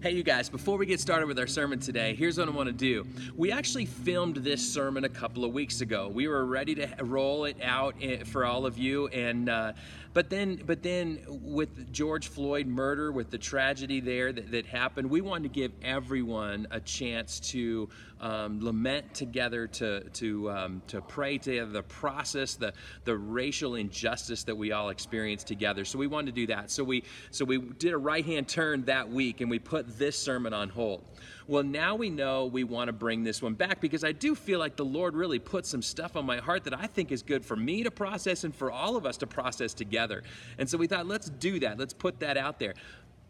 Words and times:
Hey, 0.00 0.12
you 0.12 0.22
guys, 0.22 0.48
before 0.48 0.78
we 0.78 0.86
get 0.86 1.00
started 1.00 1.26
with 1.26 1.40
our 1.40 1.48
sermon 1.48 1.80
today, 1.80 2.14
here's 2.14 2.38
what 2.38 2.46
I 2.46 2.52
want 2.52 2.68
to 2.68 2.72
do. 2.72 3.04
We 3.36 3.50
actually 3.50 3.86
filmed 3.86 4.36
this 4.36 4.62
sermon 4.72 5.02
a 5.02 5.08
couple 5.08 5.44
of 5.44 5.52
weeks 5.52 5.80
ago. 5.80 6.06
We 6.06 6.28
were 6.28 6.46
ready 6.46 6.76
to 6.76 6.88
roll 7.00 7.46
it 7.46 7.56
out 7.60 7.96
eh, 8.00 8.22
for 8.22 8.44
all 8.46 8.64
of 8.64 8.78
you, 8.78 9.08
and 9.08 9.48
uh, 9.48 9.72
but 10.14 10.30
then, 10.30 10.62
but 10.64 10.84
then 10.84 11.18
with 11.26 11.92
George 11.92 12.28
Floyd 12.28 12.68
murder, 12.68 13.10
with 13.10 13.32
the 13.32 13.38
tragedy 13.38 13.98
there 13.98 14.32
that, 14.32 14.52
that 14.52 14.66
happened, 14.66 15.10
we 15.10 15.20
wanted 15.20 15.52
to 15.52 15.60
give 15.60 15.72
everyone 15.82 16.68
a 16.70 16.78
chance 16.78 17.40
to 17.50 17.88
um, 18.20 18.64
lament 18.64 19.14
together, 19.14 19.66
to 19.66 20.00
to 20.10 20.50
um, 20.50 20.82
to 20.88 21.00
pray 21.00 21.38
together, 21.38 21.70
the 21.70 21.82
process, 21.82 22.54
the 22.54 22.72
the 23.04 23.16
racial 23.16 23.74
injustice 23.74 24.44
that 24.44 24.56
we 24.56 24.72
all 24.72 24.90
experience 24.90 25.44
together. 25.44 25.84
So 25.84 25.98
we 25.98 26.06
wanted 26.06 26.34
to 26.34 26.40
do 26.40 26.46
that. 26.48 26.70
So 26.70 26.84
we 26.84 27.04
so 27.30 27.44
we 27.44 27.58
did 27.58 27.92
a 27.92 27.98
right 27.98 28.24
hand 28.24 28.48
turn 28.48 28.84
that 28.84 29.08
week, 29.08 29.40
and 29.40 29.50
we 29.50 29.58
put 29.58 29.98
this 29.98 30.18
sermon 30.18 30.52
on 30.52 30.68
hold. 30.68 31.04
Well, 31.48 31.62
now 31.62 31.94
we 31.96 32.10
know 32.10 32.44
we 32.44 32.62
want 32.64 32.88
to 32.88 32.92
bring 32.92 33.24
this 33.24 33.40
one 33.40 33.54
back 33.54 33.80
because 33.80 34.04
I 34.04 34.12
do 34.12 34.34
feel 34.34 34.58
like 34.58 34.76
the 34.76 34.84
Lord 34.84 35.16
really 35.16 35.38
put 35.38 35.64
some 35.64 35.80
stuff 35.80 36.14
on 36.14 36.26
my 36.26 36.36
heart 36.36 36.64
that 36.64 36.78
I 36.78 36.86
think 36.86 37.10
is 37.10 37.22
good 37.22 37.42
for 37.42 37.56
me 37.56 37.82
to 37.84 37.90
process 37.90 38.44
and 38.44 38.54
for 38.54 38.70
all 38.70 38.96
of 38.96 39.06
us 39.06 39.16
to 39.18 39.26
process 39.26 39.72
together. 39.72 40.24
And 40.58 40.68
so 40.68 40.76
we 40.76 40.86
thought, 40.86 41.06
let's 41.06 41.30
do 41.30 41.58
that. 41.60 41.78
Let's 41.78 41.94
put 41.94 42.20
that 42.20 42.36
out 42.36 42.58
there. 42.58 42.74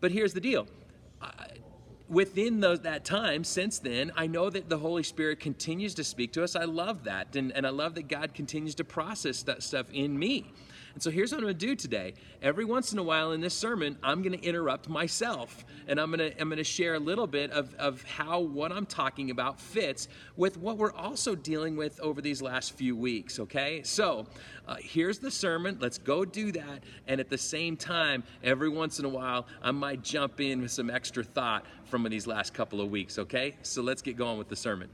But 0.00 0.10
here's 0.10 0.32
the 0.32 0.41
deal. 0.41 0.66
I, 1.22 1.30
within 2.08 2.60
those, 2.60 2.80
that 2.80 3.04
time 3.04 3.44
since 3.44 3.78
then 3.78 4.10
i 4.16 4.26
know 4.26 4.48
that 4.50 4.68
the 4.68 4.78
holy 4.78 5.02
spirit 5.02 5.40
continues 5.40 5.94
to 5.94 6.04
speak 6.04 6.32
to 6.32 6.42
us. 6.42 6.56
I 6.56 6.64
love 6.64 7.04
that 7.04 7.36
and, 7.36 7.52
and 7.52 7.66
i 7.66 7.70
love 7.70 7.94
that 7.96 8.08
god 8.08 8.34
continues 8.34 8.74
to 8.76 8.84
process 8.84 9.42
that 9.44 9.62
stuff 9.62 9.86
in 9.92 10.18
me 10.18 10.52
and 10.98 11.02
so 11.04 11.12
here's 11.12 11.30
what 11.30 11.38
I'm 11.38 11.44
going 11.44 11.56
to 11.56 11.64
do 11.64 11.76
today. 11.76 12.14
Every 12.42 12.64
once 12.64 12.92
in 12.92 12.98
a 12.98 13.04
while 13.04 13.30
in 13.30 13.40
this 13.40 13.54
sermon, 13.54 13.96
I'm 14.02 14.20
going 14.20 14.36
to 14.36 14.44
interrupt 14.44 14.88
myself 14.88 15.64
and 15.86 16.00
I'm 16.00 16.10
going 16.10 16.32
to, 16.32 16.40
I'm 16.40 16.48
going 16.48 16.56
to 16.56 16.64
share 16.64 16.94
a 16.94 16.98
little 16.98 17.28
bit 17.28 17.52
of, 17.52 17.72
of 17.76 18.02
how 18.02 18.40
what 18.40 18.72
I'm 18.72 18.84
talking 18.84 19.30
about 19.30 19.60
fits 19.60 20.08
with 20.36 20.56
what 20.56 20.77
we're 20.77 20.92
also 20.92 21.36
dealing 21.36 21.77
with 21.77 22.00
over 22.00 22.20
these 22.20 22.42
last 22.42 22.72
few 22.72 22.96
weeks, 22.96 23.38
okay? 23.38 23.80
So 23.84 24.27
uh, 24.66 24.74
here's 24.80 25.20
the 25.20 25.30
sermon. 25.30 25.78
Let's 25.80 25.98
go 25.98 26.24
do 26.24 26.50
that. 26.50 26.82
And 27.06 27.20
at 27.20 27.30
the 27.30 27.38
same 27.38 27.77
time, 27.77 28.24
every 28.42 28.68
once 28.68 28.98
in 28.98 29.05
a 29.05 29.08
while, 29.08 29.46
I 29.62 29.70
might 29.70 30.02
jump 30.02 30.40
in 30.40 30.62
with 30.62 30.72
some 30.72 30.90
extra 30.90 31.22
thought 31.22 31.64
from 31.84 32.02
these 32.10 32.27
last 32.27 32.55
couple 32.55 32.80
of 32.80 32.90
weeks, 32.90 33.20
okay? 33.20 33.55
So 33.62 33.83
let's 33.83 34.02
get 34.02 34.16
going 34.16 34.36
with 34.36 34.48
the 34.48 34.56
sermon. 34.56 34.90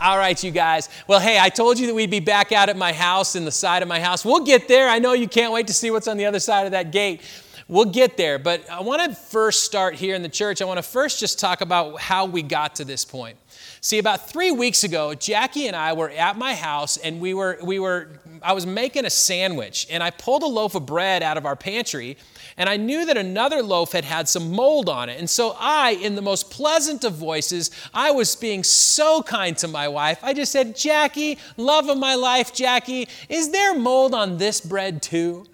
All 0.00 0.18
right, 0.18 0.42
you 0.42 0.50
guys. 0.50 0.88
Well, 1.06 1.20
hey, 1.20 1.38
I 1.38 1.48
told 1.48 1.78
you 1.78 1.86
that 1.86 1.94
we'd 1.94 2.10
be 2.10 2.20
back 2.20 2.52
out 2.52 2.68
at 2.68 2.76
my 2.76 2.92
house, 2.92 3.36
in 3.36 3.44
the 3.44 3.52
side 3.52 3.82
of 3.82 3.88
my 3.88 4.00
house. 4.00 4.24
We'll 4.24 4.44
get 4.44 4.66
there. 4.66 4.88
I 4.88 4.98
know 4.98 5.12
you 5.12 5.28
can't 5.28 5.52
wait 5.52 5.68
to 5.68 5.72
see 5.72 5.90
what's 5.90 6.08
on 6.08 6.16
the 6.16 6.26
other 6.26 6.40
side 6.40 6.66
of 6.66 6.72
that 6.72 6.90
gate. 6.90 7.22
We'll 7.68 7.86
get 7.86 8.16
there. 8.16 8.38
But 8.38 8.68
I 8.68 8.82
want 8.82 9.02
to 9.02 9.14
first 9.14 9.62
start 9.62 9.94
here 9.94 10.14
in 10.14 10.22
the 10.22 10.28
church. 10.28 10.60
I 10.60 10.64
want 10.64 10.78
to 10.78 10.82
first 10.82 11.20
just 11.20 11.38
talk 11.38 11.60
about 11.60 12.00
how 12.00 12.26
we 12.26 12.42
got 12.42 12.74
to 12.76 12.84
this 12.84 13.04
point. 13.04 13.38
See, 13.84 13.98
about 13.98 14.30
three 14.30 14.50
weeks 14.50 14.82
ago, 14.82 15.12
Jackie 15.12 15.66
and 15.66 15.76
I 15.76 15.92
were 15.92 16.08
at 16.08 16.38
my 16.38 16.54
house 16.54 16.96
and 16.96 17.20
we 17.20 17.34
were, 17.34 17.58
we 17.62 17.78
were, 17.78 18.08
I 18.40 18.54
was 18.54 18.64
making 18.64 19.04
a 19.04 19.10
sandwich 19.10 19.86
and 19.90 20.02
I 20.02 20.08
pulled 20.08 20.42
a 20.42 20.46
loaf 20.46 20.74
of 20.74 20.86
bread 20.86 21.22
out 21.22 21.36
of 21.36 21.44
our 21.44 21.54
pantry 21.54 22.16
and 22.56 22.66
I 22.66 22.78
knew 22.78 23.04
that 23.04 23.18
another 23.18 23.62
loaf 23.62 23.92
had 23.92 24.06
had 24.06 24.26
some 24.26 24.52
mold 24.52 24.88
on 24.88 25.10
it. 25.10 25.18
And 25.18 25.28
so 25.28 25.54
I, 25.60 25.98
in 26.00 26.14
the 26.14 26.22
most 26.22 26.50
pleasant 26.50 27.04
of 27.04 27.12
voices, 27.12 27.70
I 27.92 28.10
was 28.10 28.34
being 28.36 28.64
so 28.64 29.22
kind 29.22 29.54
to 29.58 29.68
my 29.68 29.86
wife. 29.86 30.18
I 30.22 30.32
just 30.32 30.50
said, 30.50 30.74
Jackie, 30.74 31.36
love 31.58 31.90
of 31.90 31.98
my 31.98 32.14
life, 32.14 32.54
Jackie, 32.54 33.06
is 33.28 33.50
there 33.50 33.78
mold 33.78 34.14
on 34.14 34.38
this 34.38 34.62
bread 34.62 35.02
too? 35.02 35.44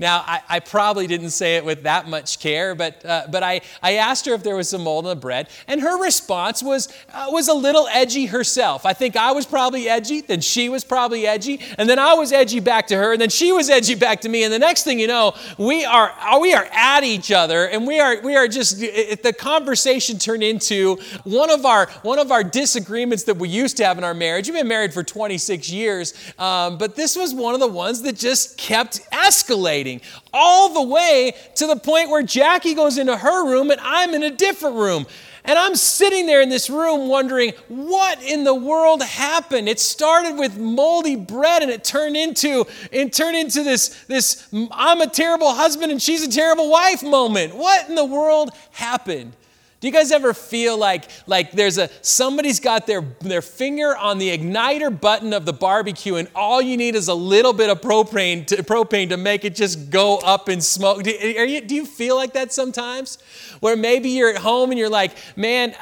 Now, 0.00 0.24
I, 0.26 0.40
I, 0.48 0.60
probably 0.60 1.06
didn't 1.06 1.30
say 1.30 1.56
it 1.56 1.64
with 1.64 1.82
that 1.82 2.08
much 2.08 2.40
care, 2.40 2.74
but, 2.74 3.04
uh, 3.04 3.26
but 3.30 3.42
I, 3.42 3.60
I 3.82 3.96
asked 3.96 4.24
her 4.24 4.32
if 4.32 4.42
there 4.42 4.56
was 4.56 4.70
some 4.70 4.82
mold 4.82 5.04
in 5.04 5.10
the 5.10 5.16
bread, 5.16 5.50
and 5.68 5.78
her 5.82 6.02
response 6.02 6.62
was, 6.62 6.88
uh, 7.12 7.26
was 7.28 7.48
a 7.48 7.52
little 7.52 7.86
edgy 7.88 8.24
herself. 8.24 8.86
I 8.86 8.94
think 8.94 9.14
I 9.14 9.32
was 9.32 9.44
probably 9.44 9.90
edgy, 9.90 10.22
then 10.22 10.40
she 10.40 10.70
was 10.70 10.84
probably 10.84 11.26
edgy, 11.26 11.60
and 11.76 11.86
then 11.86 11.98
I 11.98 12.14
was 12.14 12.32
edgy 12.32 12.60
back 12.60 12.86
to 12.86 12.96
her, 12.96 13.12
and 13.12 13.20
then 13.20 13.28
she 13.28 13.52
was 13.52 13.68
edgy 13.68 13.94
back 13.94 14.22
to 14.22 14.30
me, 14.30 14.42
and 14.42 14.50
the 14.50 14.58
next 14.58 14.84
thing 14.84 14.98
you 14.98 15.06
know, 15.06 15.34
we 15.58 15.84
are, 15.84 16.14
we 16.40 16.54
are 16.54 16.66
at 16.72 17.04
each 17.04 17.30
other, 17.30 17.66
and 17.66 17.86
we 17.86 18.00
are, 18.00 18.22
we 18.22 18.36
are 18.36 18.48
just, 18.48 18.82
it, 18.82 19.22
the 19.22 19.34
conversation 19.34 20.18
turned 20.18 20.42
into 20.42 20.96
one 21.24 21.50
of, 21.50 21.66
our, 21.66 21.90
one 22.04 22.18
of 22.18 22.32
our 22.32 22.42
disagreements 22.42 23.24
that 23.24 23.36
we 23.36 23.50
used 23.50 23.76
to 23.76 23.84
have 23.84 23.98
in 23.98 24.04
our 24.04 24.14
marriage. 24.14 24.48
We've 24.48 24.56
been 24.56 24.66
married 24.66 24.94
for 24.94 25.02
26 25.02 25.68
years, 25.68 26.14
um, 26.38 26.78
but 26.78 26.96
this 26.96 27.16
was 27.16 27.34
one 27.34 27.52
of 27.52 27.60
the 27.60 27.68
ones 27.68 28.00
that 28.00 28.16
just 28.16 28.56
kept 28.56 29.02
escalating 29.10 29.89
all 30.32 30.72
the 30.72 30.82
way 30.82 31.32
to 31.56 31.66
the 31.66 31.76
point 31.76 32.10
where 32.10 32.22
Jackie 32.22 32.74
goes 32.74 32.98
into 32.98 33.16
her 33.16 33.50
room 33.50 33.70
and 33.70 33.80
I'm 33.82 34.14
in 34.14 34.22
a 34.22 34.30
different 34.30 34.76
room. 34.76 35.06
And 35.44 35.58
I'm 35.58 35.74
sitting 35.74 36.26
there 36.26 36.42
in 36.42 36.50
this 36.50 36.68
room 36.68 37.08
wondering, 37.08 37.52
what 37.68 38.22
in 38.22 38.44
the 38.44 38.54
world 38.54 39.02
happened? 39.02 39.68
It 39.68 39.80
started 39.80 40.36
with 40.36 40.58
moldy 40.58 41.16
bread 41.16 41.62
and 41.62 41.70
it 41.70 41.82
turned 41.82 42.16
into, 42.16 42.66
it 42.92 43.12
turned 43.12 43.36
into 43.36 43.62
this, 43.62 44.04
this 44.04 44.46
I'm 44.70 45.00
a 45.00 45.06
terrible 45.06 45.54
husband 45.54 45.92
and 45.92 46.00
she's 46.00 46.22
a 46.22 46.30
terrible 46.30 46.70
wife 46.70 47.02
moment. 47.02 47.54
What 47.54 47.88
in 47.88 47.94
the 47.94 48.04
world 48.04 48.50
happened? 48.72 49.32
Do 49.80 49.86
you 49.88 49.94
guys 49.94 50.12
ever 50.12 50.34
feel 50.34 50.76
like, 50.76 51.08
like 51.26 51.52
there's 51.52 51.78
a 51.78 51.88
somebody's 52.02 52.60
got 52.60 52.86
their, 52.86 53.00
their 53.20 53.40
finger 53.40 53.96
on 53.96 54.18
the 54.18 54.36
igniter 54.36 55.00
button 55.00 55.32
of 55.32 55.46
the 55.46 55.54
barbecue 55.54 56.16
and 56.16 56.28
all 56.34 56.60
you 56.60 56.76
need 56.76 56.94
is 56.94 57.08
a 57.08 57.14
little 57.14 57.54
bit 57.54 57.70
of 57.70 57.80
propane 57.80 58.46
to, 58.48 58.56
propane 58.62 59.08
to 59.08 59.16
make 59.16 59.46
it 59.46 59.54
just 59.54 59.88
go 59.88 60.18
up 60.18 60.50
in 60.50 60.60
smoke? 60.60 61.02
Do, 61.02 61.10
you, 61.10 61.62
do 61.62 61.74
you 61.74 61.86
feel 61.86 62.16
like 62.16 62.34
that 62.34 62.52
sometimes? 62.52 63.16
Where 63.60 63.74
maybe 63.74 64.10
you're 64.10 64.28
at 64.28 64.42
home 64.42 64.70
and 64.70 64.78
you're 64.78 64.90
like, 64.90 65.12
man, 65.34 65.74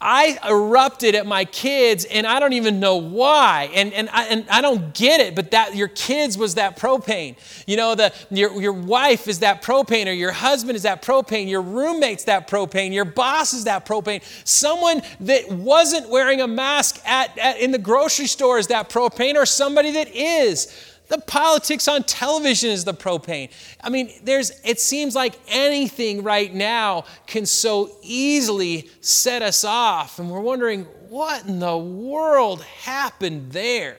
I 0.00 0.38
erupted 0.48 1.14
at 1.14 1.26
my 1.26 1.44
kids 1.44 2.06
and 2.06 2.26
I 2.26 2.40
don't 2.40 2.54
even 2.54 2.80
know 2.80 2.96
why. 2.96 3.70
And, 3.74 3.92
and, 3.92 4.08
I, 4.10 4.24
and 4.26 4.48
I 4.48 4.62
don't 4.62 4.94
get 4.94 5.20
it, 5.20 5.34
but 5.34 5.50
that 5.50 5.76
your 5.76 5.88
kids 5.88 6.38
was 6.38 6.54
that 6.54 6.78
propane. 6.78 7.36
You 7.66 7.76
know, 7.76 7.94
the, 7.94 8.12
your, 8.30 8.58
your 8.60 8.72
wife 8.72 9.28
is 9.28 9.40
that 9.40 9.62
propane, 9.62 10.06
or 10.06 10.12
your 10.12 10.32
husband 10.32 10.76
is 10.76 10.84
that 10.84 11.02
propane, 11.02 11.48
your 11.48 11.60
roommate's 11.60 12.24
that 12.24 12.48
propane, 12.48 12.94
your 12.94 13.04
boss 13.04 13.52
is 13.52 13.64
that 13.64 13.84
propane. 13.84 14.22
Someone 14.44 15.02
that 15.20 15.50
wasn't 15.50 16.08
wearing 16.08 16.40
a 16.40 16.48
mask 16.48 17.00
at, 17.06 17.36
at 17.36 17.58
in 17.58 17.70
the 17.70 17.78
grocery 17.78 18.26
store 18.26 18.58
is 18.58 18.68
that 18.68 18.88
propane, 18.88 19.34
or 19.34 19.44
somebody 19.44 19.92
that 19.92 20.08
is. 20.14 20.89
The 21.10 21.18
politics 21.18 21.88
on 21.88 22.04
television 22.04 22.70
is 22.70 22.84
the 22.84 22.94
propane. 22.94 23.50
I 23.82 23.90
mean, 23.90 24.12
there's 24.22 24.52
it 24.64 24.78
seems 24.78 25.16
like 25.16 25.34
anything 25.48 26.22
right 26.22 26.54
now 26.54 27.04
can 27.26 27.46
so 27.46 27.90
easily 28.00 28.88
set 29.00 29.42
us 29.42 29.64
off 29.64 30.20
and 30.20 30.30
we're 30.30 30.40
wondering 30.40 30.84
what 31.08 31.46
in 31.46 31.58
the 31.58 31.76
world 31.76 32.62
happened 32.62 33.50
there. 33.50 33.98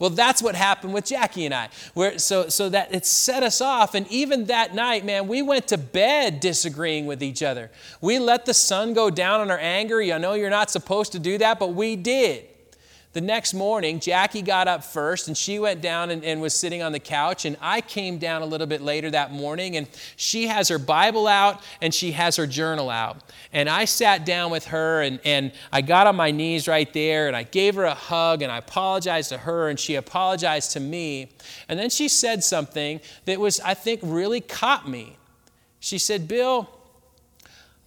Well, 0.00 0.10
that's 0.10 0.42
what 0.42 0.56
happened 0.56 0.92
with 0.92 1.04
Jackie 1.04 1.44
and 1.44 1.54
I. 1.54 1.68
Where, 1.94 2.18
so, 2.18 2.48
so 2.48 2.68
that 2.70 2.92
it 2.92 3.06
set 3.06 3.42
us 3.42 3.60
off. 3.60 3.94
And 3.94 4.08
even 4.08 4.46
that 4.46 4.74
night, 4.74 5.04
man, 5.04 5.28
we 5.28 5.42
went 5.42 5.68
to 5.68 5.78
bed 5.78 6.40
disagreeing 6.40 7.06
with 7.06 7.22
each 7.22 7.42
other. 7.42 7.70
We 8.00 8.18
let 8.18 8.46
the 8.46 8.54
sun 8.54 8.94
go 8.94 9.10
down 9.10 9.40
on 9.40 9.50
our 9.50 9.58
anger. 9.58 10.00
I 10.00 10.18
know 10.18 10.32
you're 10.32 10.50
not 10.50 10.70
supposed 10.70 11.12
to 11.12 11.18
do 11.18 11.38
that, 11.38 11.58
but 11.58 11.74
we 11.74 11.96
did. 11.96 12.49
The 13.12 13.20
next 13.20 13.54
morning, 13.54 13.98
Jackie 13.98 14.40
got 14.40 14.68
up 14.68 14.84
first 14.84 15.26
and 15.26 15.36
she 15.36 15.58
went 15.58 15.82
down 15.82 16.10
and, 16.10 16.24
and, 16.24 16.40
was 16.40 16.54
sitting 16.54 16.80
on 16.80 16.92
the 16.92 17.00
couch. 17.00 17.44
And 17.44 17.56
I 17.60 17.80
came 17.80 18.18
down 18.18 18.42
a 18.42 18.46
little 18.46 18.68
bit 18.68 18.82
later 18.82 19.10
that 19.10 19.32
morning 19.32 19.76
and 19.76 19.88
she 20.14 20.46
has 20.46 20.68
her 20.68 20.78
Bible 20.78 21.26
out 21.26 21.60
and 21.82 21.92
she 21.92 22.12
has 22.12 22.36
her 22.36 22.46
journal 22.46 22.88
out. 22.88 23.16
And 23.52 23.68
I 23.68 23.84
sat 23.84 24.24
down 24.24 24.52
with 24.52 24.66
her 24.66 25.02
and, 25.02 25.18
and 25.24 25.50
I 25.72 25.80
got 25.80 26.06
on 26.06 26.14
my 26.14 26.30
knees 26.30 26.68
right 26.68 26.90
there 26.92 27.26
and 27.26 27.34
I 27.34 27.42
gave 27.42 27.74
her 27.74 27.84
a 27.84 27.94
hug 27.94 28.42
and 28.42 28.52
I 28.52 28.58
apologized 28.58 29.30
to 29.30 29.38
her 29.38 29.68
and 29.68 29.78
she 29.80 29.96
apologized 29.96 30.70
to 30.72 30.80
me. 30.80 31.32
And 31.68 31.76
then 31.76 31.90
she 31.90 32.06
said 32.06 32.44
something 32.44 33.00
that 33.24 33.40
was, 33.40 33.58
I 33.58 33.74
think, 33.74 33.98
really 34.04 34.40
caught 34.40 34.88
me. 34.88 35.16
She 35.80 35.98
said, 35.98 36.28
Bill, 36.28 36.70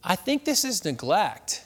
I 0.04 0.18
think 0.18 0.44
this 0.44 0.66
is 0.66 0.84
neglect. 0.84 1.64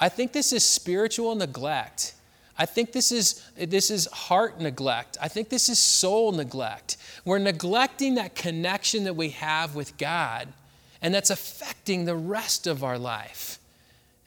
I 0.00 0.08
think 0.08 0.32
this 0.32 0.54
is 0.54 0.64
spiritual 0.64 1.34
neglect. 1.34 2.14
I 2.58 2.66
think 2.66 2.92
this 2.92 3.12
is, 3.12 3.42
this 3.56 3.90
is 3.90 4.06
heart 4.06 4.60
neglect. 4.60 5.16
I 5.22 5.28
think 5.28 5.48
this 5.48 5.68
is 5.68 5.78
soul 5.78 6.32
neglect. 6.32 6.96
We're 7.24 7.38
neglecting 7.38 8.16
that 8.16 8.34
connection 8.34 9.04
that 9.04 9.14
we 9.14 9.30
have 9.30 9.76
with 9.76 9.96
God, 9.96 10.48
and 11.00 11.14
that's 11.14 11.30
affecting 11.30 12.04
the 12.04 12.16
rest 12.16 12.66
of 12.66 12.82
our 12.82 12.98
life. 12.98 13.58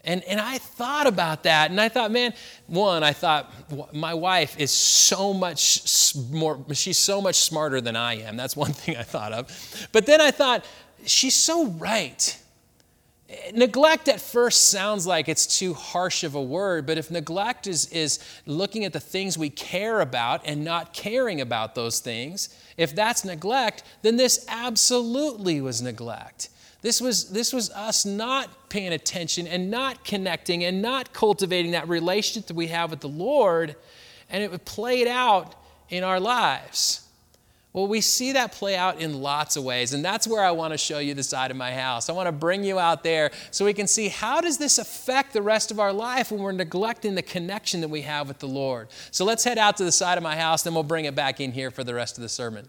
And, 0.03 0.23
and 0.23 0.39
I 0.39 0.57
thought 0.57 1.05
about 1.05 1.43
that, 1.43 1.69
and 1.69 1.79
I 1.79 1.89
thought, 1.89 2.09
man, 2.11 2.33
one, 2.67 3.03
I 3.03 3.13
thought, 3.13 3.51
my 3.93 4.13
wife 4.13 4.59
is 4.59 4.71
so 4.71 5.33
much 5.33 6.15
more, 6.31 6.59
she's 6.73 6.97
so 6.97 7.21
much 7.21 7.35
smarter 7.35 7.81
than 7.81 7.95
I 7.95 8.21
am. 8.21 8.37
That's 8.37 8.55
one 8.55 8.71
thing 8.73 8.95
I 8.95 9.03
thought 9.03 9.33
of. 9.33 9.87
But 9.91 10.05
then 10.05 10.21
I 10.21 10.31
thought, 10.31 10.65
she's 11.05 11.35
so 11.35 11.67
right. 11.67 12.37
Neglect 13.53 14.07
at 14.07 14.19
first 14.19 14.69
sounds 14.69 15.07
like 15.07 15.29
it's 15.29 15.59
too 15.59 15.73
harsh 15.73 16.23
of 16.23 16.35
a 16.35 16.41
word, 16.41 16.85
but 16.85 16.97
if 16.97 17.09
neglect 17.09 17.65
is, 17.65 17.85
is 17.87 18.19
looking 18.45 18.83
at 18.83 18.91
the 18.91 18.99
things 18.99 19.37
we 19.37 19.49
care 19.49 20.01
about 20.01 20.41
and 20.45 20.65
not 20.65 20.93
caring 20.93 21.39
about 21.39 21.73
those 21.73 21.99
things, 21.99 22.49
if 22.75 22.93
that's 22.93 23.23
neglect, 23.23 23.83
then 24.01 24.17
this 24.17 24.45
absolutely 24.49 25.61
was 25.61 25.81
neglect. 25.81 26.49
This 26.81 26.99
was, 26.99 27.29
this 27.29 27.53
was 27.53 27.69
us 27.71 28.05
not 28.05 28.69
paying 28.69 28.91
attention 28.91 29.47
and 29.47 29.69
not 29.71 30.03
connecting 30.03 30.63
and 30.65 30.81
not 30.81 31.13
cultivating 31.13 31.71
that 31.71 31.87
relationship 31.87 32.47
that 32.47 32.55
we 32.55 32.67
have 32.67 32.89
with 32.89 33.01
the 33.01 33.09
Lord, 33.09 33.75
and 34.29 34.43
it 34.43 34.65
played 34.65 35.07
out 35.07 35.55
in 35.89 36.03
our 36.03 36.19
lives. 36.19 37.07
Well, 37.73 37.88
we 37.88 38.01
see 38.01 38.33
that 38.33 38.51
play 38.51 38.75
out 38.75 39.00
in 39.00 39.21
lots 39.21 39.56
of 39.56 39.63
ways, 39.63 39.94
and 39.94 40.03
that's 40.03 40.27
where 40.27 40.44
I 40.44 40.51
want 40.51 40.73
to 40.73 40.77
show 40.77 41.00
you 41.00 41.13
the 41.13 41.23
side 41.23 41.51
of 41.51 41.57
my 41.57 41.71
house. 41.71 42.09
I 42.09 42.13
want 42.13 42.27
to 42.27 42.33
bring 42.33 42.65
you 42.65 42.79
out 42.79 43.01
there 43.01 43.31
so 43.50 43.63
we 43.63 43.73
can 43.73 43.88
see 43.88 44.09
how 44.09 44.41
does 44.41 44.57
this 44.57 44.77
affect 44.77 45.31
the 45.31 45.41
rest 45.41 45.71
of 45.71 45.79
our 45.79 45.94
life 45.94 46.31
when 46.31 46.41
we're 46.41 46.51
neglecting 46.51 47.15
the 47.15 47.21
connection 47.21 47.79
that 47.79 47.88
we 47.88 48.01
have 48.01 48.27
with 48.27 48.39
the 48.39 48.47
Lord. 48.47 48.89
So 49.12 49.23
let's 49.23 49.45
head 49.45 49.57
out 49.57 49.77
to 49.77 49.85
the 49.85 49.91
side 49.91 50.18
of 50.18 50.23
my 50.23 50.35
house, 50.35 50.63
then 50.63 50.73
we'll 50.73 50.83
bring 50.83 51.06
it 51.06 51.15
back 51.15 51.39
in 51.39 51.53
here 51.53 51.71
for 51.71 51.85
the 51.85 51.94
rest 51.94 52.18
of 52.18 52.23
the 52.23 52.29
sermon. 52.29 52.68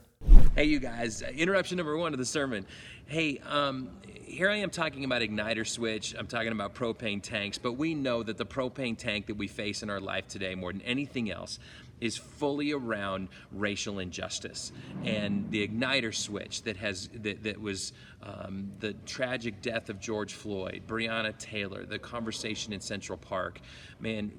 Hey, 0.54 0.64
you 0.64 0.78
guys, 0.78 1.22
interruption 1.22 1.78
number 1.78 1.96
one 1.96 2.12
of 2.12 2.20
the 2.20 2.24
sermon. 2.24 2.64
Hey, 3.06 3.40
um, 3.48 3.90
here 4.32 4.48
I 4.48 4.56
am 4.56 4.70
talking 4.70 5.04
about 5.04 5.20
igniter 5.20 5.66
switch, 5.66 6.14
I'm 6.16 6.26
talking 6.28 6.52
about 6.52 6.74
propane 6.74 7.20
tanks, 7.20 7.58
but 7.58 7.72
we 7.72 7.94
know 7.94 8.22
that 8.22 8.38
the 8.38 8.46
propane 8.46 8.96
tank 8.96 9.26
that 9.26 9.36
we 9.36 9.48
face 9.48 9.82
in 9.82 9.90
our 9.90 10.00
life 10.00 10.28
today, 10.28 10.54
more 10.54 10.72
than 10.72 10.80
anything 10.82 11.30
else, 11.30 11.58
is 12.02 12.16
fully 12.16 12.72
around 12.72 13.28
racial 13.52 14.00
injustice 14.00 14.72
and 15.04 15.50
the 15.50 15.66
igniter 15.66 16.14
switch 16.14 16.62
that 16.64 16.76
has 16.76 17.08
that, 17.14 17.44
that 17.44 17.60
was 17.60 17.92
um, 18.22 18.72
the 18.80 18.92
tragic 19.06 19.62
death 19.62 19.88
of 19.88 20.00
George 20.00 20.34
Floyd, 20.34 20.82
Breonna 20.86 21.36
Taylor, 21.38 21.84
the 21.84 21.98
conversation 21.98 22.72
in 22.72 22.80
Central 22.80 23.18
Park. 23.18 23.60
Man, 24.00 24.32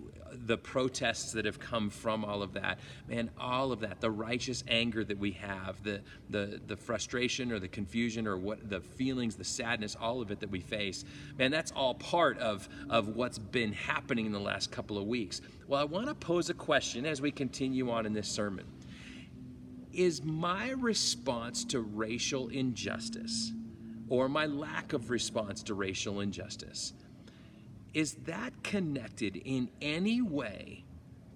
the 0.46 0.58
protests 0.58 1.32
that 1.34 1.46
have 1.46 1.60
come 1.60 1.90
from 1.90 2.26
all 2.26 2.42
of 2.42 2.54
that, 2.54 2.80
man, 3.08 3.30
all 3.38 3.72
of 3.72 3.82
that, 3.82 4.02
the 4.02 4.10
righteous 4.10 4.64
anger 4.68 5.04
that 5.04 5.18
we 5.18 5.32
have, 5.32 5.82
the 5.84 6.02
the 6.30 6.60
the 6.68 6.76
frustration 6.76 7.52
or 7.52 7.60
the 7.60 7.68
confusion 7.68 8.28
or 8.28 8.38
what 8.38 8.70
the 8.70 8.82
feelings, 8.82 9.36
the 9.36 9.44
sadness, 9.44 9.96
all 10.00 10.22
of 10.22 10.32
it 10.32 10.40
that 10.40 10.50
we 10.50 10.60
face, 10.60 11.06
man, 11.38 11.52
that's 11.52 11.72
all 11.72 11.94
part 11.96 12.38
of 12.40 12.68
of 12.90 13.10
what's 13.10 13.38
been 13.38 13.74
happening 13.74 14.26
in 14.26 14.32
the 14.32 14.40
last 14.40 14.72
couple 14.72 14.98
of 14.98 15.06
weeks. 15.06 15.42
Well, 15.68 15.80
I 15.80 15.84
want 15.84 16.08
to 16.08 16.16
pose 16.16 16.50
a 16.50 16.54
question 16.54 17.06
as 17.06 17.22
we 17.22 17.32
continue 17.32 17.90
on 17.92 18.06
in 18.06 18.14
this 18.14 18.28
sermon. 18.28 18.66
Is 19.92 20.24
my 20.24 20.72
response 20.72 21.64
to 21.66 21.80
racial 21.80 22.48
injustice, 22.48 23.52
or 24.14 24.30
my 24.30 24.46
lack 24.46 24.94
of 24.94 25.10
response 25.10 25.64
to 25.64 25.74
racial 25.74 26.20
injustice, 26.20 26.94
is 27.96 28.14
that 28.28 28.54
connected 28.62 29.36
in 29.38 29.68
any 29.82 30.22
way 30.22 30.84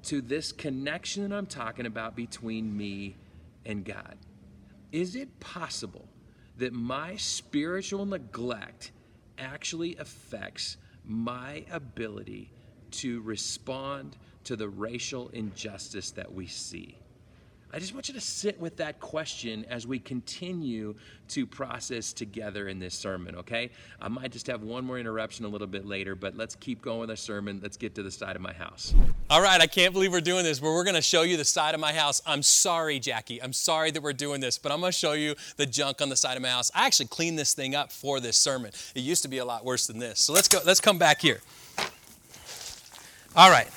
to 0.03 0.21
this 0.21 0.51
connection 0.51 1.27
that 1.27 1.35
I'm 1.35 1.47
talking 1.47 1.87
about 1.87 2.15
between 2.15 2.77
me 2.77 3.15
and 3.65 3.83
God? 3.83 4.15
Is 4.91 5.15
it 5.15 5.39
possible 5.39 6.07
that 6.59 6.71
my 6.71 7.15
spiritual 7.15 8.05
neglect 8.05 8.91
actually 9.39 9.95
affects 9.95 10.77
my 11.03 11.65
ability 11.71 12.51
to 12.91 13.21
respond 13.21 14.17
to 14.43 14.55
the 14.55 14.69
racial 14.69 15.29
injustice 15.29 16.11
that 16.11 16.31
we 16.31 16.45
see? 16.45 16.95
I 17.73 17.79
just 17.79 17.93
want 17.93 18.07
you 18.07 18.13
to 18.13 18.21
sit 18.21 18.59
with 18.61 18.77
that 18.77 19.01
question 19.01 19.65
as 19.69 19.85
we 19.85 19.99
continue 19.99 20.95
to 21.29 21.45
process 21.45 22.13
together 22.13 22.69
in 22.69 22.79
this 22.79 22.95
sermon, 22.95 23.35
okay? 23.35 23.71
I 24.01 24.07
might 24.07 24.31
just 24.31 24.47
have 24.47 24.63
one 24.63 24.85
more 24.85 24.97
interruption 24.97 25.43
a 25.43 25.49
little 25.49 25.67
bit 25.67 25.85
later, 25.85 26.15
but 26.15 26.37
let's 26.37 26.55
keep 26.55 26.81
going 26.81 27.01
with 27.01 27.09
our 27.09 27.17
sermon. 27.17 27.59
Let's 27.61 27.75
get 27.75 27.93
to 27.95 28.03
the 28.03 28.11
side 28.11 28.37
of 28.37 28.41
my 28.41 28.53
house. 28.53 28.93
All 29.29 29.41
right, 29.41 29.59
I 29.59 29.67
can't 29.67 29.91
believe 29.91 30.13
we're 30.13 30.21
doing 30.21 30.45
this, 30.45 30.59
but 30.59 30.67
we're 30.67 30.85
going 30.85 30.95
to 30.95 31.01
show 31.01 31.23
you 31.23 31.35
the 31.35 31.43
side 31.43 31.73
of 31.73 31.81
my 31.81 31.91
house. 31.91 32.21
I'm 32.25 32.41
sorry, 32.41 32.99
Jackie. 32.99 33.43
I'm 33.43 33.51
sorry 33.51 33.91
that 33.91 34.01
we're 34.01 34.13
doing 34.13 34.39
this, 34.39 34.57
but 34.57 34.71
I'm 34.71 34.79
going 34.79 34.93
to 34.93 34.97
show 34.97 35.11
you 35.11 35.35
the 35.57 35.65
junk 35.65 36.01
on 36.01 36.07
the 36.07 36.15
side 36.15 36.37
of 36.37 36.41
my 36.41 36.49
house. 36.49 36.71
I 36.73 36.85
actually 36.85 37.07
cleaned 37.07 37.37
this 37.37 37.53
thing 37.53 37.75
up 37.75 37.91
for 37.91 38.21
this 38.21 38.37
sermon. 38.37 38.71
It 38.95 39.01
used 39.01 39.23
to 39.23 39.27
be 39.27 39.39
a 39.39 39.45
lot 39.45 39.65
worse 39.65 39.87
than 39.87 39.99
this. 39.99 40.21
So 40.21 40.31
let's 40.31 40.47
go 40.47 40.59
let's 40.65 40.79
come 40.79 40.97
back 40.97 41.19
here. 41.19 41.41
All 43.35 43.51
right. 43.51 43.67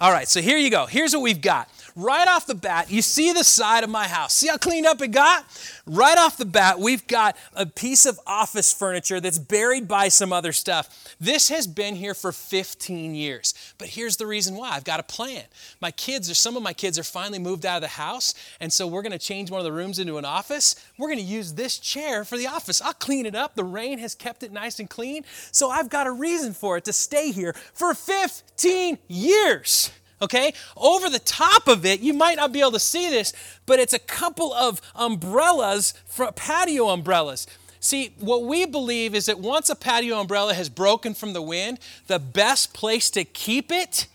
All 0.00 0.10
right, 0.10 0.26
so 0.26 0.40
here 0.40 0.56
you 0.56 0.70
go. 0.70 0.86
Here's 0.86 1.12
what 1.12 1.20
we've 1.20 1.42
got 1.42 1.68
right 2.02 2.28
off 2.28 2.46
the 2.46 2.54
bat, 2.54 2.90
you 2.90 3.02
see 3.02 3.32
the 3.32 3.44
side 3.44 3.84
of 3.84 3.90
my 3.90 4.08
house. 4.08 4.34
See 4.34 4.48
how 4.48 4.56
cleaned 4.56 4.86
up 4.86 5.00
it 5.02 5.08
got? 5.08 5.44
Right 5.86 6.18
off 6.18 6.36
the 6.36 6.44
bat, 6.44 6.78
we've 6.78 7.06
got 7.06 7.36
a 7.54 7.66
piece 7.66 8.06
of 8.06 8.18
office 8.26 8.72
furniture 8.72 9.20
that's 9.20 9.38
buried 9.38 9.88
by 9.88 10.08
some 10.08 10.32
other 10.32 10.52
stuff. 10.52 11.14
This 11.20 11.48
has 11.48 11.66
been 11.66 11.96
here 11.96 12.14
for 12.14 12.32
15 12.32 13.14
years. 13.14 13.54
But 13.78 13.88
here's 13.88 14.16
the 14.16 14.26
reason 14.26 14.56
why 14.56 14.70
I've 14.70 14.84
got 14.84 15.00
a 15.00 15.04
plan. 15.04 15.44
My 15.80 15.90
kids, 15.90 16.30
or 16.30 16.34
some 16.34 16.56
of 16.56 16.62
my 16.62 16.72
kids, 16.72 16.98
are 16.98 17.04
finally 17.04 17.38
moved 17.38 17.66
out 17.66 17.76
of 17.76 17.82
the 17.82 17.88
house, 17.88 18.34
and 18.60 18.72
so 18.72 18.86
we're 18.86 19.02
going 19.02 19.12
to 19.12 19.18
change 19.18 19.50
one 19.50 19.60
of 19.60 19.64
the 19.64 19.72
rooms 19.72 19.98
into 19.98 20.18
an 20.18 20.24
office. 20.24 20.76
We're 20.98 21.08
going 21.08 21.18
to 21.18 21.24
use 21.24 21.54
this 21.54 21.78
chair 21.78 22.24
for 22.24 22.38
the 22.38 22.46
office. 22.46 22.80
I'll 22.80 22.94
clean 22.94 23.26
it 23.26 23.34
up. 23.34 23.54
The 23.54 23.64
rain 23.64 23.98
has 23.98 24.14
kept 24.14 24.42
it 24.42 24.52
nice 24.52 24.80
and 24.80 24.88
clean, 24.88 25.24
so 25.52 25.70
I've 25.70 25.88
got 25.88 26.06
a 26.06 26.12
reason 26.12 26.52
for 26.52 26.76
it 26.76 26.84
to 26.84 26.92
stay 26.92 27.32
here 27.32 27.54
for 27.74 27.94
15 27.94 28.98
years 29.08 29.90
okay? 30.22 30.52
Over 30.76 31.08
the 31.08 31.18
top 31.18 31.68
of 31.68 31.84
it, 31.84 32.00
you 32.00 32.12
might 32.12 32.36
not 32.36 32.52
be 32.52 32.60
able 32.60 32.72
to 32.72 32.80
see 32.80 33.08
this, 33.10 33.32
but 33.66 33.78
it's 33.78 33.92
a 33.92 33.98
couple 33.98 34.52
of 34.52 34.80
umbrellas, 34.94 35.94
patio 36.36 36.88
umbrellas. 36.88 37.46
See, 37.80 38.14
what 38.18 38.44
we 38.44 38.66
believe 38.66 39.14
is 39.14 39.26
that 39.26 39.38
once 39.38 39.70
a 39.70 39.74
patio 39.74 40.20
umbrella 40.20 40.52
has 40.54 40.68
broken 40.68 41.14
from 41.14 41.32
the 41.32 41.42
wind, 41.42 41.78
the 42.08 42.18
best 42.18 42.74
place 42.74 43.10
to 43.10 43.24
keep 43.24 43.72
it 43.72 44.06